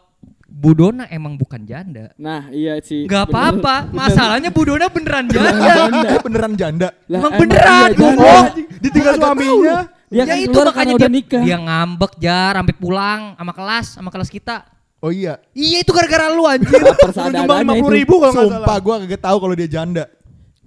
[0.62, 2.14] Bu Dona emang bukan janda.
[2.16, 3.10] Nah, iya sih.
[3.10, 3.34] Enggak Bener.
[3.58, 5.74] apa-apa, masalahnya Bu Dona beneran janda.
[5.74, 6.08] Janda.
[6.08, 6.88] Eh, beneran janda.
[7.10, 8.22] Lah, Emang beneran, iya, janda.
[8.22, 8.46] bohong.
[8.78, 9.78] Ditinggal suaminya.
[10.06, 11.42] Dia kan Ya itu keluar makanya dia, udah nikah.
[11.42, 14.56] dia ngambek jar sampai pulang sama kelas, sama kelas kita.
[15.00, 15.42] Oh iya.
[15.52, 16.78] Iya itu gara-gara lu anjir.
[16.78, 17.90] Nyumbang 50 itu.
[17.90, 18.78] ribu kalau nggak Sumpah salah.
[18.78, 20.04] gue kagak tahu kalau dia janda.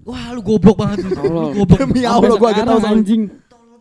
[0.02, 1.14] Wah lu goblok banget lu.
[1.54, 1.78] Goblok.
[1.78, 3.22] Demi Allah gue kagak tahu anjing.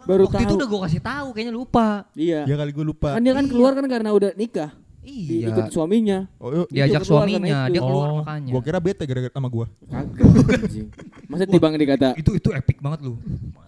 [0.04, 0.60] Baru Waktu itu tahu.
[0.60, 1.88] udah gue kasih tahu, kayaknya lupa.
[2.14, 2.44] Iya.
[2.44, 3.16] Ya kali gue lupa.
[3.16, 4.70] Kan dia kan keluar kan karena udah nikah.
[5.04, 5.52] Iya.
[5.52, 6.26] Ikut suaminya.
[6.40, 6.68] Oh, yuk.
[6.72, 8.52] Diajak suaminya, dia keluar Oh, makanya.
[8.56, 9.68] Gua kira bete gara-gara sama gua.
[9.86, 10.88] Kagak anjing.
[11.28, 13.20] Masa tibang dikata itu itu epic banget lu.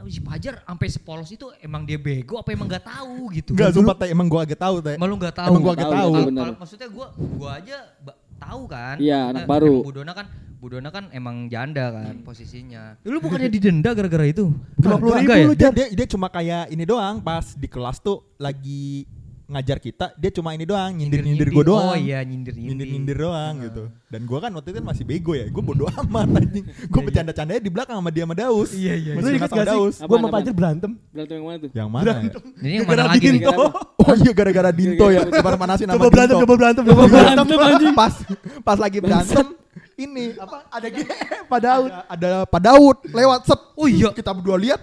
[0.07, 3.51] Si Pajar sampai sepolos itu emang dia bego apa emang gak tahu gitu.
[3.51, 4.95] Enggak, sumpah teh emang gua agak tahu teh.
[4.95, 5.49] Emang lu gak tahu.
[5.51, 6.11] Emang gua agak Tahu.
[6.13, 7.77] Kalau- kalau maksudnya gua gua aja
[8.35, 8.95] tahu kan.
[9.01, 9.81] Iya, anak baru.
[9.81, 12.97] emang Budona kan Budona kan emang janda kan posisinya.
[13.05, 14.49] Lu bukannya didenda gara-gara itu?
[14.81, 15.45] Puluh Enggak ribu ya?
[15.45, 19.05] lu Dia, dia, dia cuma kayak ini doang pas di kelas tuh lagi
[19.45, 21.87] ngajar kita, dia cuma ini doang, nyindir-nyindir gua doang.
[21.91, 22.73] Oh iya nyindir-nyindir.
[22.73, 23.83] nyindir-nyindir doang gitu.
[24.09, 25.45] Dan gua kan waktu itu kan masih bego ya.
[25.47, 26.65] Gua bodo amat anjing.
[26.89, 28.69] Gua bercanda-candanya di belakang sama dia sama Daus.
[28.73, 29.95] Iya, iya, Lu Masih inget sama Daus.
[30.01, 30.91] Gue sama Pajar berantem.
[31.13, 31.69] berantem yang mana tuh?
[31.71, 32.05] Yang mana?
[32.05, 32.13] ya?
[32.15, 33.41] Jadi yang Gara-gara mana lagi nih?
[33.41, 33.65] Dinto.
[33.95, 35.21] Oh iya gara-gara Dinto ya.
[35.21, 37.45] Gara-gara Coba manasin sama Coba berantem, coba berantem, coba berantem.
[37.47, 38.13] berantem pas
[38.61, 39.45] pas lagi berantem
[39.95, 40.97] ini apa Ada G,
[41.47, 41.87] Pak Daud.
[41.87, 43.59] ada, ada Pak Daud lewat set.
[43.75, 44.11] Oh iya.
[44.11, 44.81] Kita berdua lihat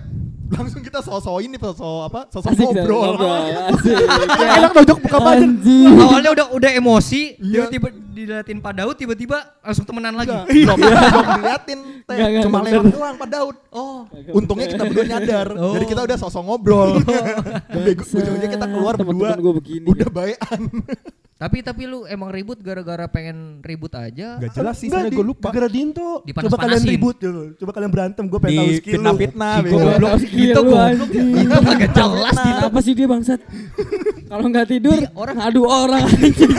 [0.53, 2.21] langsung kita sosok ini sosok apa?
[2.29, 3.17] Sosok ngobrol.
[3.73, 3.97] Asik.
[4.39, 5.19] Enak nojok buka.
[5.33, 5.95] Anjing.
[5.95, 7.67] Awalnya udah udah emosi, Iya.
[7.67, 10.31] tiba-tiba diliatin Pak Daud, tiba-tiba langsung temenan lagi.
[10.31, 12.17] Enggak, belum, belum diliatin teh.
[12.41, 13.57] Cuma lewat doang Pak Daud.
[13.71, 14.05] Oh.
[14.31, 15.47] Untungnya kita berdua nyadar.
[15.55, 15.73] Oh.
[15.73, 17.01] Jadi kita udah sosok ngobrol.
[17.75, 19.35] Bego- Ujungnya kita keluar berdua.
[19.37, 19.87] gua begini.
[19.87, 20.61] Udah baean.
[21.43, 24.39] Tapi tapi lu emang ribut gara-gara pengen ribut aja.
[24.39, 25.51] Gak jelas sih, di- gue lupa.
[25.51, 26.23] Gara-gara Dinto.
[26.23, 27.43] Coba kalian ribut dulu.
[27.59, 28.25] Coba kalian berantem.
[28.31, 28.95] Gue pengen tahu skill lu.
[28.95, 29.53] fitnah-fitnah.
[29.53, 29.77] Si bego.
[29.77, 30.11] goblok.
[30.15, 31.09] Gitu, skill lu goblok.
[31.35, 33.41] Itu kagak jelas Din, apa sih dia bangsat?
[34.25, 36.53] Kalau nggak tidur, Iya, orang ngadu orang anjing.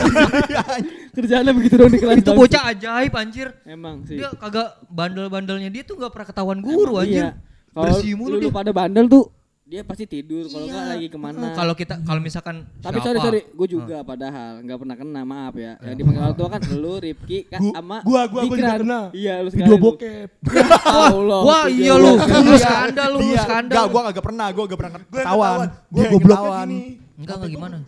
[1.12, 2.16] Kerjaannya begitu dong di kelas.
[2.20, 3.48] Itu bocah ajaib anjir.
[3.64, 4.20] Emang sih.
[4.20, 7.32] Dia kagak bandel-bandelnya dia tuh gak pernah ketahuan guru anjir.
[7.32, 7.40] iya.
[7.70, 8.54] Kalau Bersih mulu lu, lu dia.
[8.54, 9.24] pada bandel tuh,
[9.64, 10.44] dia pasti tidur.
[10.44, 10.72] Kalau Iya.
[10.74, 11.48] nggak lagi ke mana.
[11.52, 13.06] Kalau kita kalau misalkan Tapi siapa?
[13.06, 15.72] sorry sorry, gue juga padahal nggak pernah kena maaf ya.
[15.80, 19.00] Yang dipanggil orang tua kan lu, Rifki, Kak, Gua- sama gua- gua- gua juga kena.
[19.10, 19.76] Iya lu Video sekali lu.
[19.80, 20.28] bokep.
[20.84, 21.40] Allah.
[21.40, 22.12] Wah video iya lu,
[22.44, 23.40] lu skandal lu, Iya.
[23.40, 23.72] skandal.
[23.74, 24.46] Enggak, gua kagak pernah.
[24.52, 25.58] Gua gak pernah ketahuan.
[25.90, 26.68] Ketahuan.
[26.68, 26.80] gini.
[27.16, 27.78] Enggak enggak gimana?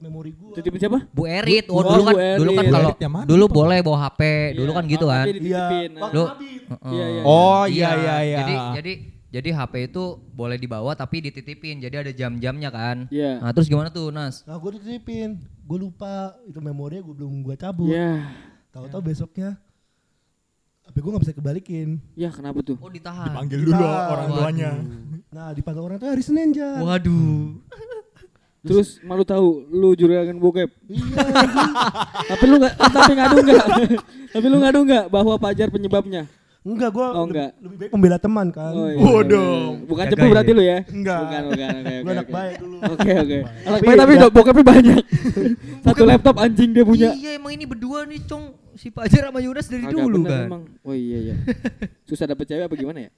[0.00, 0.56] Memori gue.
[0.56, 0.98] Titipin siapa?
[1.12, 2.90] Bu Erit, oh dulu kan dulu kan kalau
[3.28, 4.20] dulu boleh bawa HP,
[4.56, 5.24] dulu Iya, kan gitu kan.
[5.28, 6.24] Waktu Lu.
[6.24, 6.88] Heeh.
[6.90, 7.22] Iya, iya.
[7.22, 8.38] Oh iya iya iya.
[8.40, 8.92] Jadi jadi
[9.30, 11.78] jadi HP itu boleh dibawa tapi dititipin.
[11.78, 13.06] Jadi ada jam-jamnya kan.
[13.08, 13.38] Iya.
[13.38, 14.42] Nah, terus gimana tuh, Nas?
[14.42, 15.38] Nah gue dititipin.
[15.62, 16.34] Gue lupa.
[16.44, 17.94] Itu memorinya gue belum gue cabut.
[17.94, 18.26] Ya,
[18.70, 19.54] Tahu-tahu besoknya.
[20.82, 22.02] HP gue gak bisa kebalikin.
[22.18, 22.74] ya kenapa tuh?
[22.82, 23.30] Oh, ditahan.
[23.30, 24.10] Panggil dulu Ditahan.
[24.10, 24.70] orang tuanya.
[25.30, 26.82] Nah dipanggil orang tuh hari Senin Jan.
[26.82, 27.54] Waduh.
[28.66, 30.66] Terus malu tahu lu juragan bokep.
[30.90, 31.22] Iya.
[32.34, 33.66] tapi lu nggak tapi ngadu nggak?
[34.34, 36.26] tapi lu ngadu nggak bahwa Pajar penyebabnya?
[36.60, 37.50] Enggak gue Oh, enggak.
[37.58, 38.68] lebih baik membela teman kan.
[38.70, 39.40] Oh, iya, Waduh.
[39.40, 39.88] iya, iya.
[39.88, 40.30] Bukan cepu ya.
[40.30, 40.78] berarti lu ya?
[40.86, 41.18] Enggak.
[41.18, 41.68] Bukan, bukan.
[41.72, 41.94] Oke.
[41.96, 42.32] Gue anak oke.
[42.32, 42.76] baik dulu.
[42.84, 43.38] Oke, oke.
[43.40, 44.98] Anak Tapi baik tapi udah- bokepnya banyak.
[45.80, 47.08] Satu laptop anjing dia punya.
[47.10, 48.44] Iya, emang ini berdua nih, Cong.
[48.72, 50.46] Si Pajar sama Yunas dari Agak dulu bener kan.
[50.46, 50.62] Emang.
[50.80, 51.34] Oh iya iya.
[52.02, 53.10] Susah dapet cewek apa gimana ya?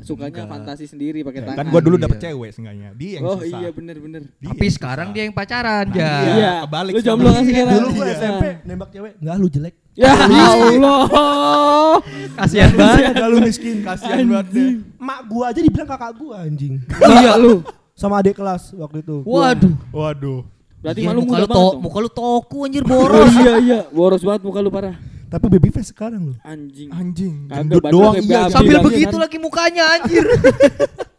[0.00, 1.56] Sukanya fantasi sendiri pakai tangan.
[1.56, 2.04] Kan gua dulu Iya.
[2.04, 2.88] dapet cewek seenggaknya.
[2.92, 3.58] Dia yang Oh susah.
[3.58, 4.22] iya bener bener.
[4.34, 5.16] Dia Tapi yang sekarang susah.
[5.16, 6.12] dia yang pacaran, ja.
[6.28, 6.52] Iya.
[6.62, 7.74] kebalik Lu jomblo kan sekarang?
[7.76, 8.14] Dulu gue Iya.
[8.14, 9.12] SMP nembak cewek.
[9.16, 9.74] Enggak lu jelek.
[9.94, 11.98] Ya Allah.
[12.36, 13.12] Kasihan banget.
[13.20, 13.76] Lu miskin.
[13.82, 14.70] Kasihan banget deh.
[14.96, 16.78] Mak gua aja dibilang kakak gua anjing.
[17.00, 17.60] Iya lu.
[17.92, 19.20] Sama adik kelas waktu itu.
[19.22, 19.74] Waduh.
[19.92, 20.40] Waduh.
[20.80, 21.74] Berarti Iya, malu muka lu to, dong.
[21.84, 23.28] muka lu toku anjir Oh boros.
[23.36, 24.96] iya iya, boros banget muka lu parah.
[25.28, 26.36] Tapi baby face sekarang loh.
[26.40, 26.88] Anjing.
[26.90, 27.34] Anjing.
[27.46, 28.48] Gendut doang iya.
[28.48, 29.20] Sambil begitu kan?
[29.20, 30.24] lagi mukanya anjir.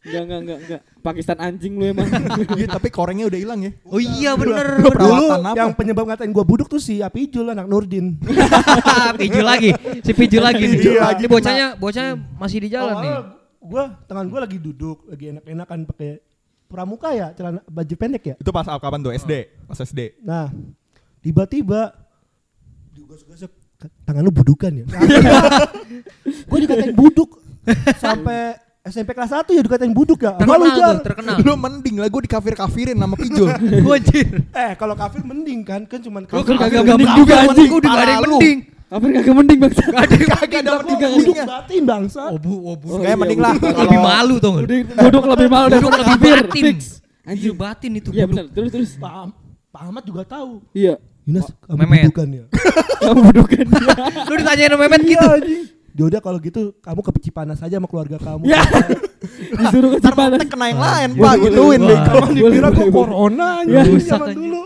[0.00, 0.80] Enggak enggak enggak enggak.
[1.04, 2.08] Pakistan anjing lu emang.
[2.60, 3.70] Iya, tapi korengnya udah hilang ya.
[3.84, 4.80] Oh iya bener.
[4.80, 4.96] Bener.
[4.96, 5.52] Dulu apa?
[5.56, 8.16] yang penyebab ngatain gua buduk tuh si Apijul anak Nurdin.
[9.20, 10.78] Piju lagi, si Piju lagi nih.
[10.80, 11.24] Piju Ini lagi.
[11.28, 13.12] bocahnya, bocahnya masih di jalan nih.
[13.60, 16.10] Gua tangan gua lagi duduk, lagi enak-enakan pakai
[16.70, 18.34] pramuka ya, celana baju pendek ya.
[18.40, 19.32] Itu pas kapan tuh SD?
[19.68, 20.22] Pas SD.
[20.24, 20.48] Nah,
[21.20, 21.92] tiba-tiba
[24.04, 24.84] tangan lu budukan ya.
[26.50, 27.40] gue dikatain buduk
[27.96, 30.32] sampai SMP kelas 1 ya dikatain buduk ya.
[30.40, 30.88] Malu, Terkenal Jar.
[30.90, 31.36] tuh, terkenal.
[31.38, 33.48] Lu mending lah gue dikafir-kafirin sama Pijul.
[33.92, 34.26] Anjir.
[34.50, 37.68] Eh, kalau kafir mending kan, kan cuman Lu kafir kagak kagak mending juga anjing.
[37.68, 38.38] Gue udah gak ada yang lu.
[38.40, 38.58] mending.
[38.88, 39.72] Apa kagak mending bang?
[40.32, 41.44] Kagak dapet buduk mendingnya.
[41.44, 42.22] batin bangsa.
[42.26, 42.86] Oh bu, oh bu.
[42.88, 43.52] Oh, Kayak iya, mending lah.
[43.54, 43.76] buduk.
[43.76, 44.64] Lebih malu tau gak?
[44.64, 46.32] Udah duduk lebih malu daripada lebih kafir.
[46.40, 46.64] batin.
[46.64, 46.80] Fix.
[47.20, 48.08] Anjir batin itu.
[48.10, 48.32] Iya buduk.
[48.32, 48.44] benar.
[48.50, 48.90] Terus terus.
[48.96, 49.34] Pak, Am-
[49.68, 50.64] Pak Ahmad juga tahu.
[50.72, 50.96] Iya.
[51.28, 52.04] Yunas, kamu Memet.
[52.08, 52.44] bukan ya?
[53.04, 53.92] Kamu bukan dia.
[54.28, 55.28] Lu ditanyain sama Memet gitu.
[55.98, 58.46] Yaudah kalau gitu kamu ke Cipanas aja sama keluarga kamu.
[58.46, 58.62] Ya.
[59.60, 60.40] Disuruh ke Cipanas.
[60.46, 61.34] kena yang lain, Boleh, Pak.
[61.42, 61.98] Gituin deh.
[62.06, 63.82] Kalau dikira kok corona Ya.
[63.84, 64.62] Rusak zaman dulu.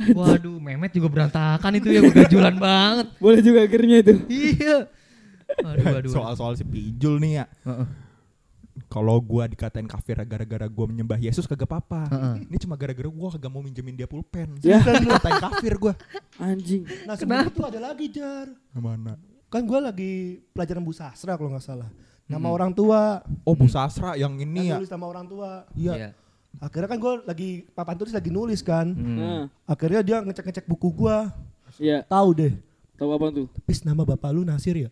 [0.00, 3.06] Waduh, Memet juga berantakan itu ya begajulan banget.
[3.20, 4.14] Boleh juga akhirnya itu.
[4.32, 4.88] Iya.
[5.60, 6.10] Aduh, aduh.
[6.10, 7.46] Soal-soal si Pijul nih ya.
[7.66, 7.86] Heeh.
[8.88, 12.08] Kalau gua dikatain kafir gara-gara gua menyembah Yesus kagak apa-apa.
[12.40, 14.56] Ini cuma gara-gara gua kagak mau minjemin dia pulpen.
[14.64, 14.80] Ya.
[14.80, 15.94] Katain kafir gua.
[16.40, 16.88] Anjing.
[17.04, 18.48] Nah sebelum itu ada lagi jar.
[18.72, 19.20] Gimana?
[19.50, 20.12] Kan gue lagi
[20.54, 21.90] pelajaran Bu Sastra kalau nggak salah.
[22.30, 23.18] Nama orang tua.
[23.42, 24.76] Oh, Bu Sastra yang ini Kan ya.
[24.78, 25.66] nulis nama orang tua.
[25.74, 26.14] Iya.
[26.62, 28.86] Akhirnya kan gue lagi papan tulis lagi nulis kan.
[28.86, 29.18] Hmm.
[29.18, 31.34] Nah, Akhirnya dia ngecek-ngecek buku gua.
[31.78, 32.06] iya.
[32.06, 32.54] Tahu deh.
[32.94, 33.46] Tahu apa tuh?
[33.66, 34.90] Pis nama bapak lu Nasir ya?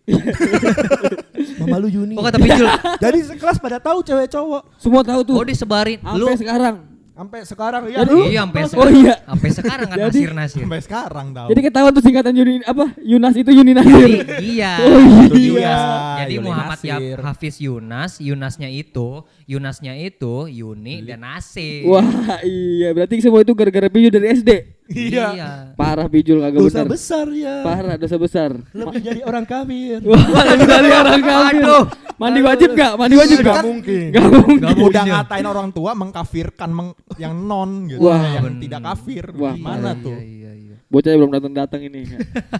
[1.63, 2.19] Mama lu Yuni.
[2.19, 2.39] Oh kata.
[3.05, 4.63] Jadi sekelas pada tahu cewek cowok.
[4.81, 5.35] Semua tahu tuh.
[5.39, 5.99] Oh disebarin.
[6.17, 6.75] Lu Sampai sekarang.
[7.19, 8.07] Sampai sekarang ya.
[8.07, 8.95] Jadi- Iya sampai Oh, sekarang.
[8.95, 9.15] iya.
[9.27, 10.63] Sampai sekarang kan Jadi- nasir nasir.
[10.63, 11.49] Sampai sekarang tahu.
[11.51, 12.87] Jadi ketahuan tuh singkatan Yuni apa?
[13.03, 14.09] Yunas itu Yuni Nasir.
[14.39, 14.73] Iya.
[14.87, 15.03] Oh,
[15.35, 15.75] iya.
[16.23, 16.97] Jadi Yuli Muhammad ya.
[17.19, 21.83] Hafiz Yunas, Yunasnya itu, Yunasnya itu Yuni dan Nasir.
[21.85, 22.07] Wah,
[22.47, 22.95] iya.
[22.95, 24.78] Berarti semua itu gara-gara Pijul dari SD.
[24.89, 25.29] Iya.
[25.75, 26.89] Parah Pijul kagak Dosa benar.
[26.89, 27.55] besar ya.
[27.61, 28.51] Parah dosa besar.
[28.73, 30.01] Lebih jadi orang kafir.
[30.01, 31.61] Lebih dari orang kafir.
[31.61, 31.85] Aduh.
[32.17, 32.93] Mandi wajib gak?
[32.97, 33.65] Mandi wajib Nggak gak?
[33.65, 34.07] mungkin.
[34.11, 34.57] Gak mungkin.
[34.59, 35.13] Nggak udah mungkin.
[35.13, 38.01] ngatain orang tua mengkafirkan meng- yang non gitu.
[38.03, 38.61] Wah, yang bener.
[38.61, 39.25] tidak kafir.
[39.35, 40.17] Wah, Gimana Iya, tuh?
[40.17, 40.75] Iya, iya.
[40.89, 42.01] Bocahnya belum datang datang ini.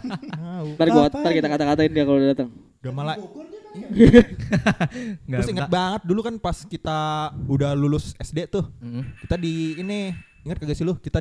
[0.77, 2.49] Ntar gua ntar kita kata-katain dia kalau udah datang.
[2.79, 3.17] Udah malah
[5.25, 6.99] Terus inget banget dulu kan pas kita
[7.47, 8.69] udah lulus SD tuh.
[8.79, 9.03] Mm.
[9.23, 9.99] Kita di ini
[10.43, 10.95] ingat kagak sih lu?
[10.95, 11.21] Kita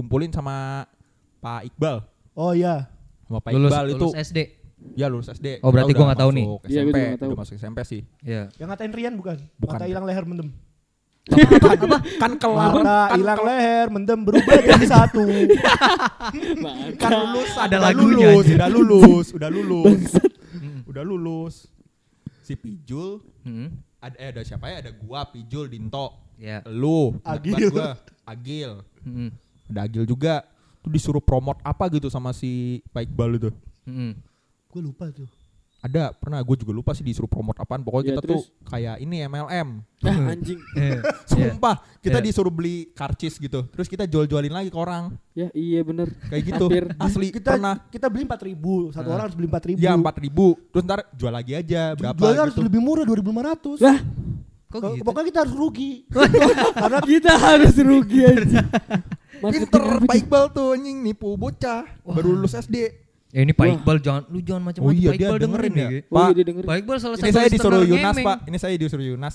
[0.00, 0.88] dikumpulin sama
[1.44, 2.00] Pak Iqbal.
[2.32, 2.88] Oh iya.
[3.28, 4.38] Sama Pak Lulus, Iqbal itu lulus SD.
[4.96, 5.60] ya lulus SD.
[5.60, 6.46] Oh, berarti udah nggak tahu nih.
[6.64, 7.28] Iya, SMP, nggak tahu.
[7.28, 8.00] udah masuk SMP sih.
[8.24, 8.48] Iya.
[8.56, 9.36] Yang ngatain Rian bukan?
[9.60, 9.76] Bukan.
[9.76, 10.48] Mata hilang leher mendem.
[12.16, 15.20] kan kelar Mata kan hilang leher mendem berubah jadi satu.
[17.02, 18.56] kan lulus Ada lagunya lulus, aja.
[18.56, 20.00] udah lulus, udah lulus.
[20.88, 21.54] udah lulus.
[22.40, 23.72] Si Pijul Mm.
[24.00, 24.80] ada eh, ada siapa ya?
[24.80, 26.60] Ada gua, Pijul, Dinto, Ya.
[26.66, 27.68] lu, Agil.
[27.68, 28.84] gua, Agil.
[29.00, 29.32] Mm.
[29.70, 30.42] Ada Agil juga.
[30.80, 33.50] Tuh disuruh promote apa gitu sama si Pak Iqbal itu.
[33.84, 34.16] Mm.
[34.66, 35.28] Gue lupa tuh.
[35.80, 37.80] Ada, pernah gue juga lupa sih disuruh promote apaan.
[37.80, 38.52] Pokoknya Ya, kita tuh terus?
[38.64, 39.68] kayak ini MLM.
[40.04, 40.60] Ya anjing.
[40.72, 41.00] Iya.
[41.24, 42.24] Sumpah, kita Iya.
[42.26, 43.64] disuruh beli karcis gitu.
[43.66, 45.16] Terus kita jual-jualin lagi ke orang.
[45.32, 46.12] Ya iya bener.
[46.26, 46.64] Kayak gitu.
[46.66, 46.84] Hampir.
[47.00, 47.76] Asli Kita pernah.
[47.86, 48.56] kita beli 4000
[48.90, 49.12] satu Ah.
[49.14, 52.56] orang harus beli 4000 Ya empat ribu, terus ntar jual lagi aja berapa Jualnya harus
[52.56, 52.64] gitu.
[52.64, 53.98] lebih murah 2500 Lah,
[54.70, 55.02] Kok gitu?
[55.02, 55.92] Pokoknya kita harus rugi.
[56.76, 58.60] karena kita harus rugi aja.
[59.40, 62.76] Pinter Pak Iqbal tuh anjing nipu bocah baru lulus SD.
[63.30, 63.74] Ya ini Pak Wah.
[63.80, 65.78] Iqbal jangan lu jangan Oh macam-macam iya Pak dia Iqbal dengerin ya.
[65.78, 65.86] nih.
[65.86, 66.68] Oh, Pak, iya, dia dengerin.
[66.68, 68.16] Pak Iqbal salah ini satu saya disuruh Yunas.
[68.20, 68.38] Pak.
[68.50, 69.34] Ini saya disuruh Yunas.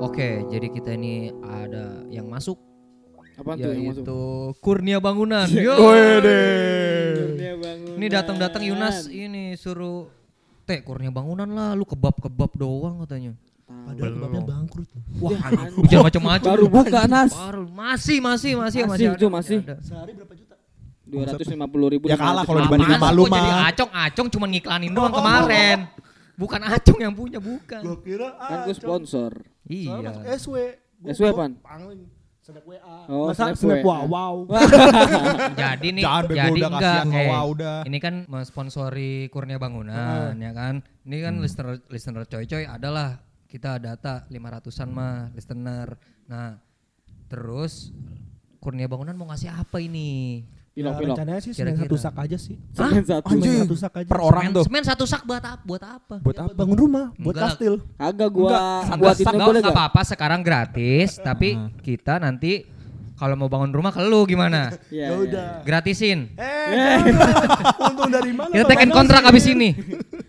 [0.00, 2.56] Oke, jadi kita ini ada yang masuk
[3.34, 4.04] Apaan tuh yang masuk?
[4.06, 4.20] yaitu
[4.62, 5.46] Kurnia Bangunan.
[5.50, 5.74] Iya.
[5.74, 5.74] Yo.
[5.76, 7.96] Kurnia bangunan.
[7.98, 10.06] Ini datang-datang Yunas ini suruh
[10.64, 13.36] Teh Kurnia Bangunan lah, lu kebab-kebab doang katanya.
[13.64, 14.88] Padahal kebabnya bangkrut.
[15.20, 16.50] Wah, Ya, anjing, jangan macam-macam.
[16.52, 17.32] Baru buka nas.
[17.32, 19.58] Baru masih masih masih Masih, masih.
[19.60, 19.76] ada.
[19.80, 20.54] Sehari berapa juta?
[21.04, 22.04] Dua ratus lima puluh ribu.
[22.08, 22.64] Ya kalah kalau 500.
[22.64, 23.68] dibanding Apaan sama sih, lu kok jadi mah.
[23.68, 25.78] acong acong cuma ngiklanin doang kemarin.
[26.34, 27.80] Bukan acong yang punya, bukan.
[27.84, 29.30] Gua kira Kan gue sponsor.
[29.64, 29.92] Iya.
[30.00, 30.10] Iya.
[30.34, 30.56] SW.
[31.06, 31.52] SW apaan?
[31.60, 32.08] Pangling.
[32.44, 33.08] Snap WA.
[33.08, 34.04] Oh, Masa snap snap, WA.
[34.04, 34.34] wow wow.
[35.64, 37.76] Jadi nih, Jangan bego, jadi udah enggak, eh, Wawa, udah.
[37.88, 40.84] ini kan mensponsori Kurnia Bangunan, ya kan.
[41.02, 41.42] Ini kan Hmm.
[41.42, 43.16] listener listener coy-coy adalah
[43.48, 45.96] kita data 500-an mah listener.
[46.26, 46.60] Nah,
[47.26, 47.88] terus
[48.60, 50.44] Kurnia Bangunan mau ngasih apa ini?
[50.74, 51.14] Pilok Ya, pilok.
[51.14, 51.86] rencananya sih semen Kira-kira.
[51.86, 52.56] satu sak aja sih.
[52.68, 53.26] Semen satu.
[53.30, 53.58] Anjing.
[53.62, 54.08] Satu sak aja.
[54.10, 54.64] Per orang Semen- tuh.
[54.66, 55.62] Semen satu sak buat apa?
[55.62, 56.14] Buat apa?
[56.18, 56.50] Buat apa?
[56.52, 57.46] bangun rumah, buat Enggak.
[57.48, 57.74] kastil.
[57.94, 58.58] Kagak gua Enggak,
[58.98, 59.78] buat Enggak, ini boleh enggak gak?
[59.78, 62.66] apa-apa sekarang gratis, tapi kita nanti
[63.14, 64.74] kalau mau bangun rumah ke lu gimana?
[64.90, 65.14] Iya, Ya iya.
[65.16, 65.48] udah.
[65.62, 66.18] Gratisin.
[66.34, 66.98] Eh,
[67.80, 68.50] untung dari mana?
[68.50, 69.78] Kita tekan kontrak abis ini.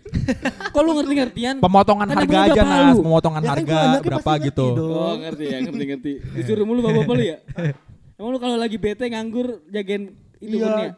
[0.70, 1.58] Kok lu ngerti-ngertian?
[1.58, 4.66] Pemotongan Kan harga aja Nas, pemotongan Ya kan harga berapa gitu.
[4.78, 6.12] Oh ngerti ya ngerti ngerti.
[6.32, 7.38] Disuruh mulu bapak lu ya.
[8.16, 10.14] Emang lu kalau lagi bete nganggur jagain
[10.46, 10.66] itu Iya.
[10.66, 10.92] kurnia?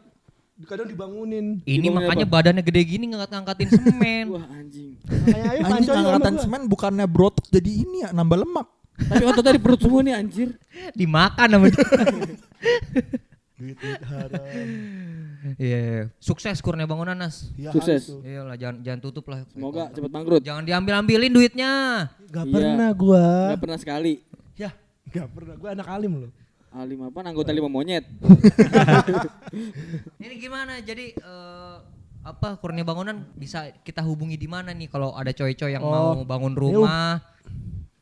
[0.59, 1.45] Kadang dibangunin.
[1.63, 2.33] Ini Dibangun makanya apa?
[2.35, 4.25] badannya gede gini ngangkat-ngangkatin semen.
[4.35, 4.89] Wah anjing.
[5.01, 6.43] Makanya ayo Anjing angkatan gua.
[6.43, 8.67] semen bukannya brotok jadi ini ya nambah lemak.
[8.99, 10.59] Tapi ototnya di perut semua nih anjir.
[10.91, 11.79] Dimakan sama dia.
[13.55, 14.43] Duit-duit haram.
[15.55, 17.51] Iya, sukses Kurnia Bangunan Nas.
[17.55, 18.07] Iya, Sukses.
[18.21, 19.43] Iyalah jangan jangan tutup lah.
[19.49, 20.41] Semoga cepet bangkrut.
[20.41, 21.71] Jangan diambil-ambilin duitnya.
[22.29, 22.53] Gak Iya.
[22.53, 23.25] pernah gua.
[23.51, 24.13] Gak pernah sekali.
[24.55, 24.71] Ya,
[25.05, 25.55] gak pernah.
[25.55, 26.31] Gua anak alim loh.
[26.69, 27.25] Alim apa?
[27.25, 28.05] Anggota lima monyet.
[30.21, 30.77] Ini gimana?
[30.79, 31.75] Jadi eh,
[32.21, 35.89] apa Kurnia Bangunan bisa kita hubungi di mana nih kalau ada coy-coy yang Oh.
[35.89, 37.23] mau bangun rumah?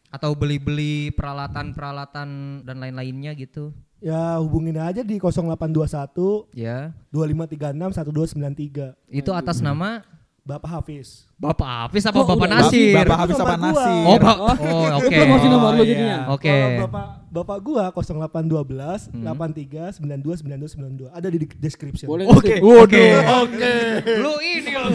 [0.07, 3.75] Atau beli-beli peralatan-peralatan dan lain-lainnya gitu.
[3.97, 6.93] Ya hubungin aja di 0821 Ya.
[7.11, 8.93] 2536 1293.
[9.09, 10.05] Itu atas nama
[10.47, 11.27] Bapak Hafiz.
[11.35, 12.47] Bapak Hafiz apa Kok Bapak?
[12.47, 12.95] Nasir?
[12.95, 13.83] Bapak habis apa Nomor gua.
[13.83, 13.93] nasi?
[14.07, 14.37] Oh, Pak.
[14.37, 14.47] Oh.
[14.47, 15.11] Oh, Lu oke.
[15.13, 16.07] promosi nomor lu Oh, jadinya.
[16.07, 16.19] iya.
[16.31, 16.47] Oke.
[16.49, 19.27] Kalau Bapak Bapak gua 0812 Hmm.
[19.27, 21.11] 83 92 92 92.
[21.11, 22.07] Ada di description.
[22.07, 22.79] Boleh Oke, nggak tuh?
[22.79, 23.05] oke,
[23.43, 23.73] oke.
[24.17, 24.91] Lu ini lu.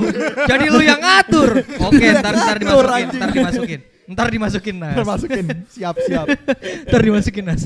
[0.49, 1.49] Jadi lu yang ngatur.
[1.85, 3.81] Oke, ntar ntar dimasukin, ntar dimasukin.
[4.03, 4.97] Ntar dimasukin Nas.
[4.99, 5.47] Masukin.
[5.71, 6.27] Siap, siap.
[6.89, 7.63] Ntar dimasukin Nas.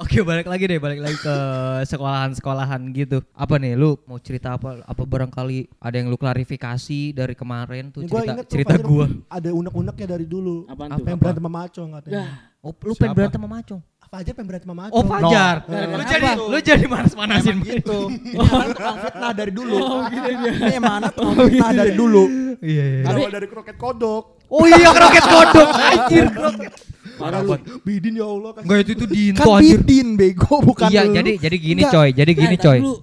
[0.00, 1.36] Oke, balik lagi deh, balik lagi ke
[1.84, 3.20] sekolahan-sekolahan gitu.
[3.36, 4.80] Apa nih, lu mau cerita apa?
[4.88, 8.74] Apa barangkali ada yang lu klarifikasi dari kemarin tuh Ini gua cerita inget tuh, cerita
[8.80, 9.06] Fajar, gua.
[9.28, 10.64] Ada unek-uneknya dari dulu.
[10.72, 10.96] Apaan Apa?
[10.96, 11.04] tuh?
[11.04, 12.16] Pengen berantem sama Macong katanya.
[12.16, 12.32] Dah.
[12.64, 13.80] Oh, lu pengen berantem sama Macong.
[14.10, 14.96] Fajar pengen berantem sama Macong.
[14.96, 15.54] Oh, Fajar.
[15.68, 15.76] No.
[15.76, 17.98] Lu jadi lu jadi manas-manasin Emang gitu.
[18.08, 19.76] Ini emang tukang fitnah dari dulu.
[20.08, 22.22] Ini mana tukang fitnah dari dulu.
[22.64, 23.04] Iya, iya.
[23.04, 24.24] Berawal dari kroket kodok.
[24.48, 25.68] Oh iya, kroket kodok.
[25.92, 26.72] Anjir, kroket.
[27.20, 27.52] Parah lu.
[27.80, 28.62] Bidin ya Allah kan.
[28.64, 29.78] Enggak itu itu Dinto Kan anjir.
[29.78, 31.12] bidin bego bukan Iya, lu.
[31.14, 31.92] jadi jadi gini Enggak.
[31.94, 32.78] coy, jadi gini coy.
[32.78, 32.94] dulu.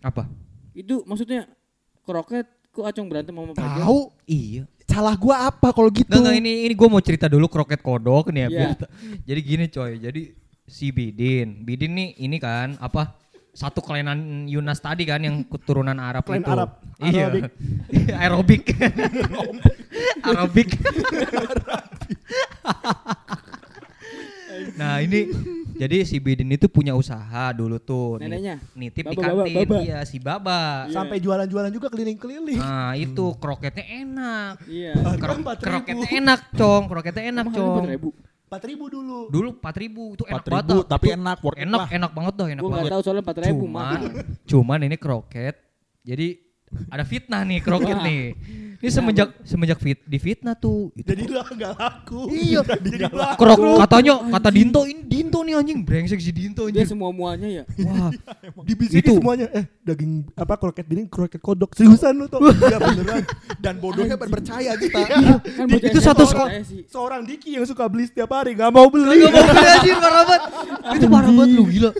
[0.00, 0.22] Apa?
[0.72, 1.40] Itu maksudnya
[2.02, 3.80] kroket kok acong berantem sama Fajar?
[3.80, 4.62] Tahu Iya.
[4.84, 6.10] salah gua apa kalau gitu?
[6.10, 8.48] Enggak, ini ini gue mau cerita dulu kroket kodok nih ya.
[8.48, 8.92] Biar ta-
[9.28, 10.22] Jadi gini coy, jadi
[10.62, 13.16] si Bidin, Bidin nih ini kan apa
[13.52, 16.48] satu kelainan Yunas tadi kan yang keturunan Arab Klan itu.
[16.48, 16.70] Arab.
[16.98, 17.28] Iya.
[18.20, 18.64] Aerobik.
[18.64, 18.64] Aerobik.
[20.22, 20.70] Aerobik.
[24.74, 25.28] Nah ini
[25.72, 28.16] jadi si Bidin itu punya usaha dulu tuh.
[28.16, 28.60] Neneknya?
[28.72, 29.56] Nitip di Baba, baba, kantin.
[29.64, 29.76] baba.
[29.80, 30.60] Iya si Baba.
[30.84, 30.94] Iya.
[30.94, 32.56] Sampai jualan-jualan juga keliling-keliling.
[32.56, 34.52] Nah itu kroketnya enak.
[34.64, 34.92] Iya.
[35.16, 35.66] Kro- Empat ribu.
[35.66, 37.84] kroketnya enak cong, kroketnya enak Emang cong.
[37.88, 38.30] 4.000?
[38.52, 39.18] 4000 dulu.
[39.26, 40.68] Dulu 4000 itu enak 4.000, banget.
[40.68, 40.82] dah.
[40.84, 41.88] tapi Itu enak, worth enak, lah.
[41.90, 42.82] enak banget dah, enak Gue banget.
[42.84, 44.00] nggak tahu soalnya 4.000 Cuman, mah.
[44.44, 45.54] cuman ini kroket.
[46.02, 46.28] Jadi
[46.90, 48.06] ada fitnah nih kroket Wah.
[48.06, 48.22] nih.
[48.82, 50.90] Ini semenjak semenjak fit di fitnah tuh.
[50.98, 52.26] Itu Jadi lah nggak laku.
[52.34, 52.66] Iya.
[52.66, 53.38] jadi laku.
[53.38, 56.90] krok katanya kata Dinto ini Dinto nih anjing brengsek si Dinto Dia anjing.
[56.90, 57.64] semua muanya ya.
[57.86, 58.10] Wah,
[58.66, 59.12] Dibisikin Itu.
[59.22, 59.46] semuanya.
[59.54, 61.78] Eh, daging apa kroket bidin, kroket kodok.
[61.78, 62.42] Seriusan lu tuh.
[62.42, 63.22] Iya beneran.
[63.62, 64.98] Dan bodohnya percaya kita.
[65.46, 66.26] Kan bocah Itu satu
[66.66, 66.82] sih.
[66.90, 69.22] Seorang Diki yang suka beli setiap hari nggak mau beli.
[69.22, 70.42] Gak mau beli anjir parah banget.
[70.98, 71.90] Itu parah banget lu gila.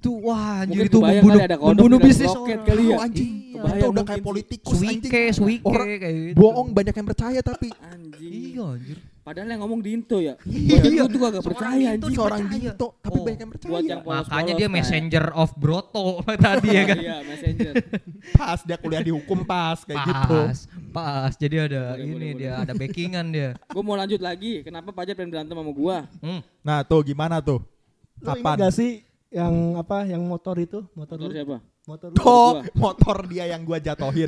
[0.00, 2.68] Itu wah anjir itu membunuh membunuh di bisnis kroket orang.
[2.72, 2.96] kali ya.
[3.04, 3.43] Anjing.
[3.66, 5.32] Kebayang udah mungkin kayak politikus Suike, anjing.
[5.32, 6.36] suike Orang kayak gitu.
[6.36, 8.32] bohong banyak yang percaya tapi Anjing.
[8.50, 8.98] Iya anjir.
[9.20, 10.36] Padahal yang ngomong Dinto ya.
[10.44, 10.84] Iya.
[10.84, 12.12] Gue tuh kagak Seorang percaya Dinto anjing.
[12.14, 12.60] seorang percaya.
[12.70, 13.24] Dito tapi Oh.
[13.24, 13.70] banyak yang percaya.
[13.70, 14.74] Buat yang polos-polos, Makanya dia kayak.
[14.76, 16.04] messenger of Broto
[16.44, 16.98] tadi ya kan.
[16.98, 17.72] Iya, messenger.
[18.36, 20.38] pas dia kuliah di hukum pas kayak gitu.
[20.44, 20.58] Pas,
[20.90, 21.32] pas.
[21.34, 23.50] Jadi ada Boleh, ini boleh, dia, ada backingan dia.
[23.72, 24.60] Gue mau lanjut lagi.
[24.60, 25.96] Kenapa Fajar pengen berantem sama gua?
[26.20, 26.40] Hmm.
[26.60, 27.64] Nah, tuh gimana tuh?
[28.14, 28.56] Lu ingat Kapan?
[28.60, 28.90] gak sih
[29.30, 30.84] yang apa yang motor itu?
[30.92, 31.56] Motor, Motor siapa?
[31.84, 32.16] Motor lu.
[32.16, 34.24] Tuh, motor dia yang gua jatohin.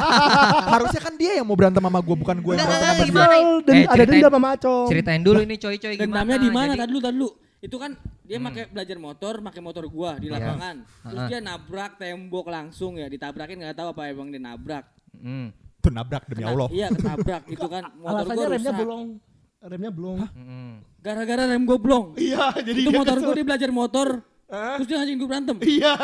[0.72, 3.06] Harusnya kan dia yang mau berantem sama gua, bukan gua yang Enggak, berantem sama enggak,
[3.06, 3.06] dia.
[3.06, 3.36] gimana?
[3.62, 4.86] Dan Eh, ada ceritain- dendam sama Macong.
[4.88, 6.02] Ceritain dulu ini coy-coy gimana.
[6.02, 6.72] Dendamnya di mana?
[6.74, 7.30] Tadi dulu, tadi dulu.
[7.60, 7.90] Itu kan
[8.24, 10.34] dia pakai belajar motor, pakai motor gua di Iya.
[10.34, 10.76] lapangan.
[11.04, 11.28] Terus Ah.
[11.28, 14.84] dia nabrak tembok langsung ya, ditabrakin nggak tahu apa emang dia nabrak.
[15.12, 15.46] Hmm.
[15.78, 16.68] Tuh nabrak demi Kena- Allah.
[16.70, 18.80] Iya, ketabrak itu kan motor Alasannya gua remnya rusak.
[18.80, 19.04] bolong.
[19.60, 20.18] Remnya belum.
[20.26, 20.72] Hmm.
[20.98, 22.04] Gara-gara rem gua blong.
[22.16, 23.24] Iya, jadi Itu dia motor kesel.
[23.24, 24.08] gua dia belajar motor.
[24.50, 24.82] Hah?
[24.82, 25.56] Terus dia ngajakin gua berantem.
[25.70, 25.94] Iya,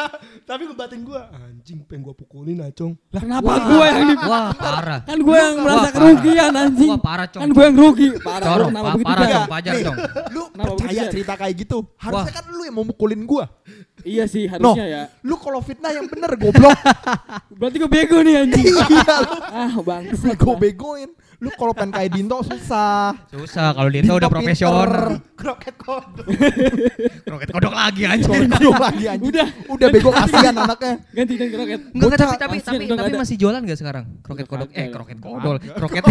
[0.47, 2.95] tapi gue batin gue anjing pengen gue pukulin acong.
[3.11, 5.01] Kenapa Wah, gua yang di Wah, parah.
[5.03, 6.91] kan gua yang merasa Wah, kerugian anjing.
[6.95, 7.43] Wah, parah, Cong.
[7.43, 8.09] Kan gua yang rugi.
[8.23, 8.47] Parah.
[8.47, 9.97] Coro, lu kenapa pa- begitu, parah cong, pajar cong.
[10.31, 11.79] Lu Kenapa percaya cerita kayak gitu?
[11.99, 13.45] Harusnya kan lu yang mau mukulin gua.
[14.07, 15.03] Iya sih No, harusnya ya.
[15.27, 16.79] lu kalau fitnah yang bener goblok.
[17.59, 18.67] Berarti gua bego nih anjing.
[18.71, 20.03] iya, lu ah, bang.
[20.15, 21.11] gue begoin.
[21.37, 23.13] Lu kalau pengen kayak Dinto susah.
[23.29, 25.21] Susah kalau Dinto udah profesional.
[25.37, 26.27] Kroket kodok.
[27.29, 28.49] Kroket kodok lagi anjing.
[28.49, 29.29] Kalau kodok lagi anjing.
[29.29, 29.49] Udah.
[29.69, 30.93] Udah bego kasihan anaknya.
[31.13, 31.81] Ganti dan kroket.
[31.93, 34.05] Enggak, tapi tapi tapi, tapi masih jualan gak sekarang?
[34.25, 34.69] Kroket kodok.
[34.73, 35.57] Eh, kroket kodol.
[35.61, 36.05] Kroket.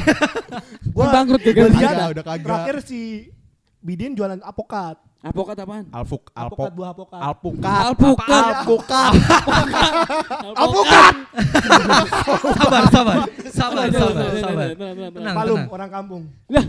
[0.94, 2.46] Gua bangkrut ya, Udah, udah kagak.
[2.46, 3.30] Terakhir si
[3.82, 4.98] Bidin jualan apokat.
[5.22, 5.86] Apokat apaan?
[5.90, 7.20] Alfuk, Apokat alpok, buah apokat.
[7.20, 8.44] alpukat, Alpukat.
[8.46, 9.14] alpukat,
[10.54, 11.14] Alpukat.
[12.54, 13.16] sabar, sabar.
[13.50, 14.68] Sabar, sabar, Tenang, sabar.
[14.70, 15.12] tenang, tenang, tenang.
[15.16, 15.74] Tenang, Palung tenang.
[15.74, 16.24] orang kampung.
[16.46, 16.64] Lah,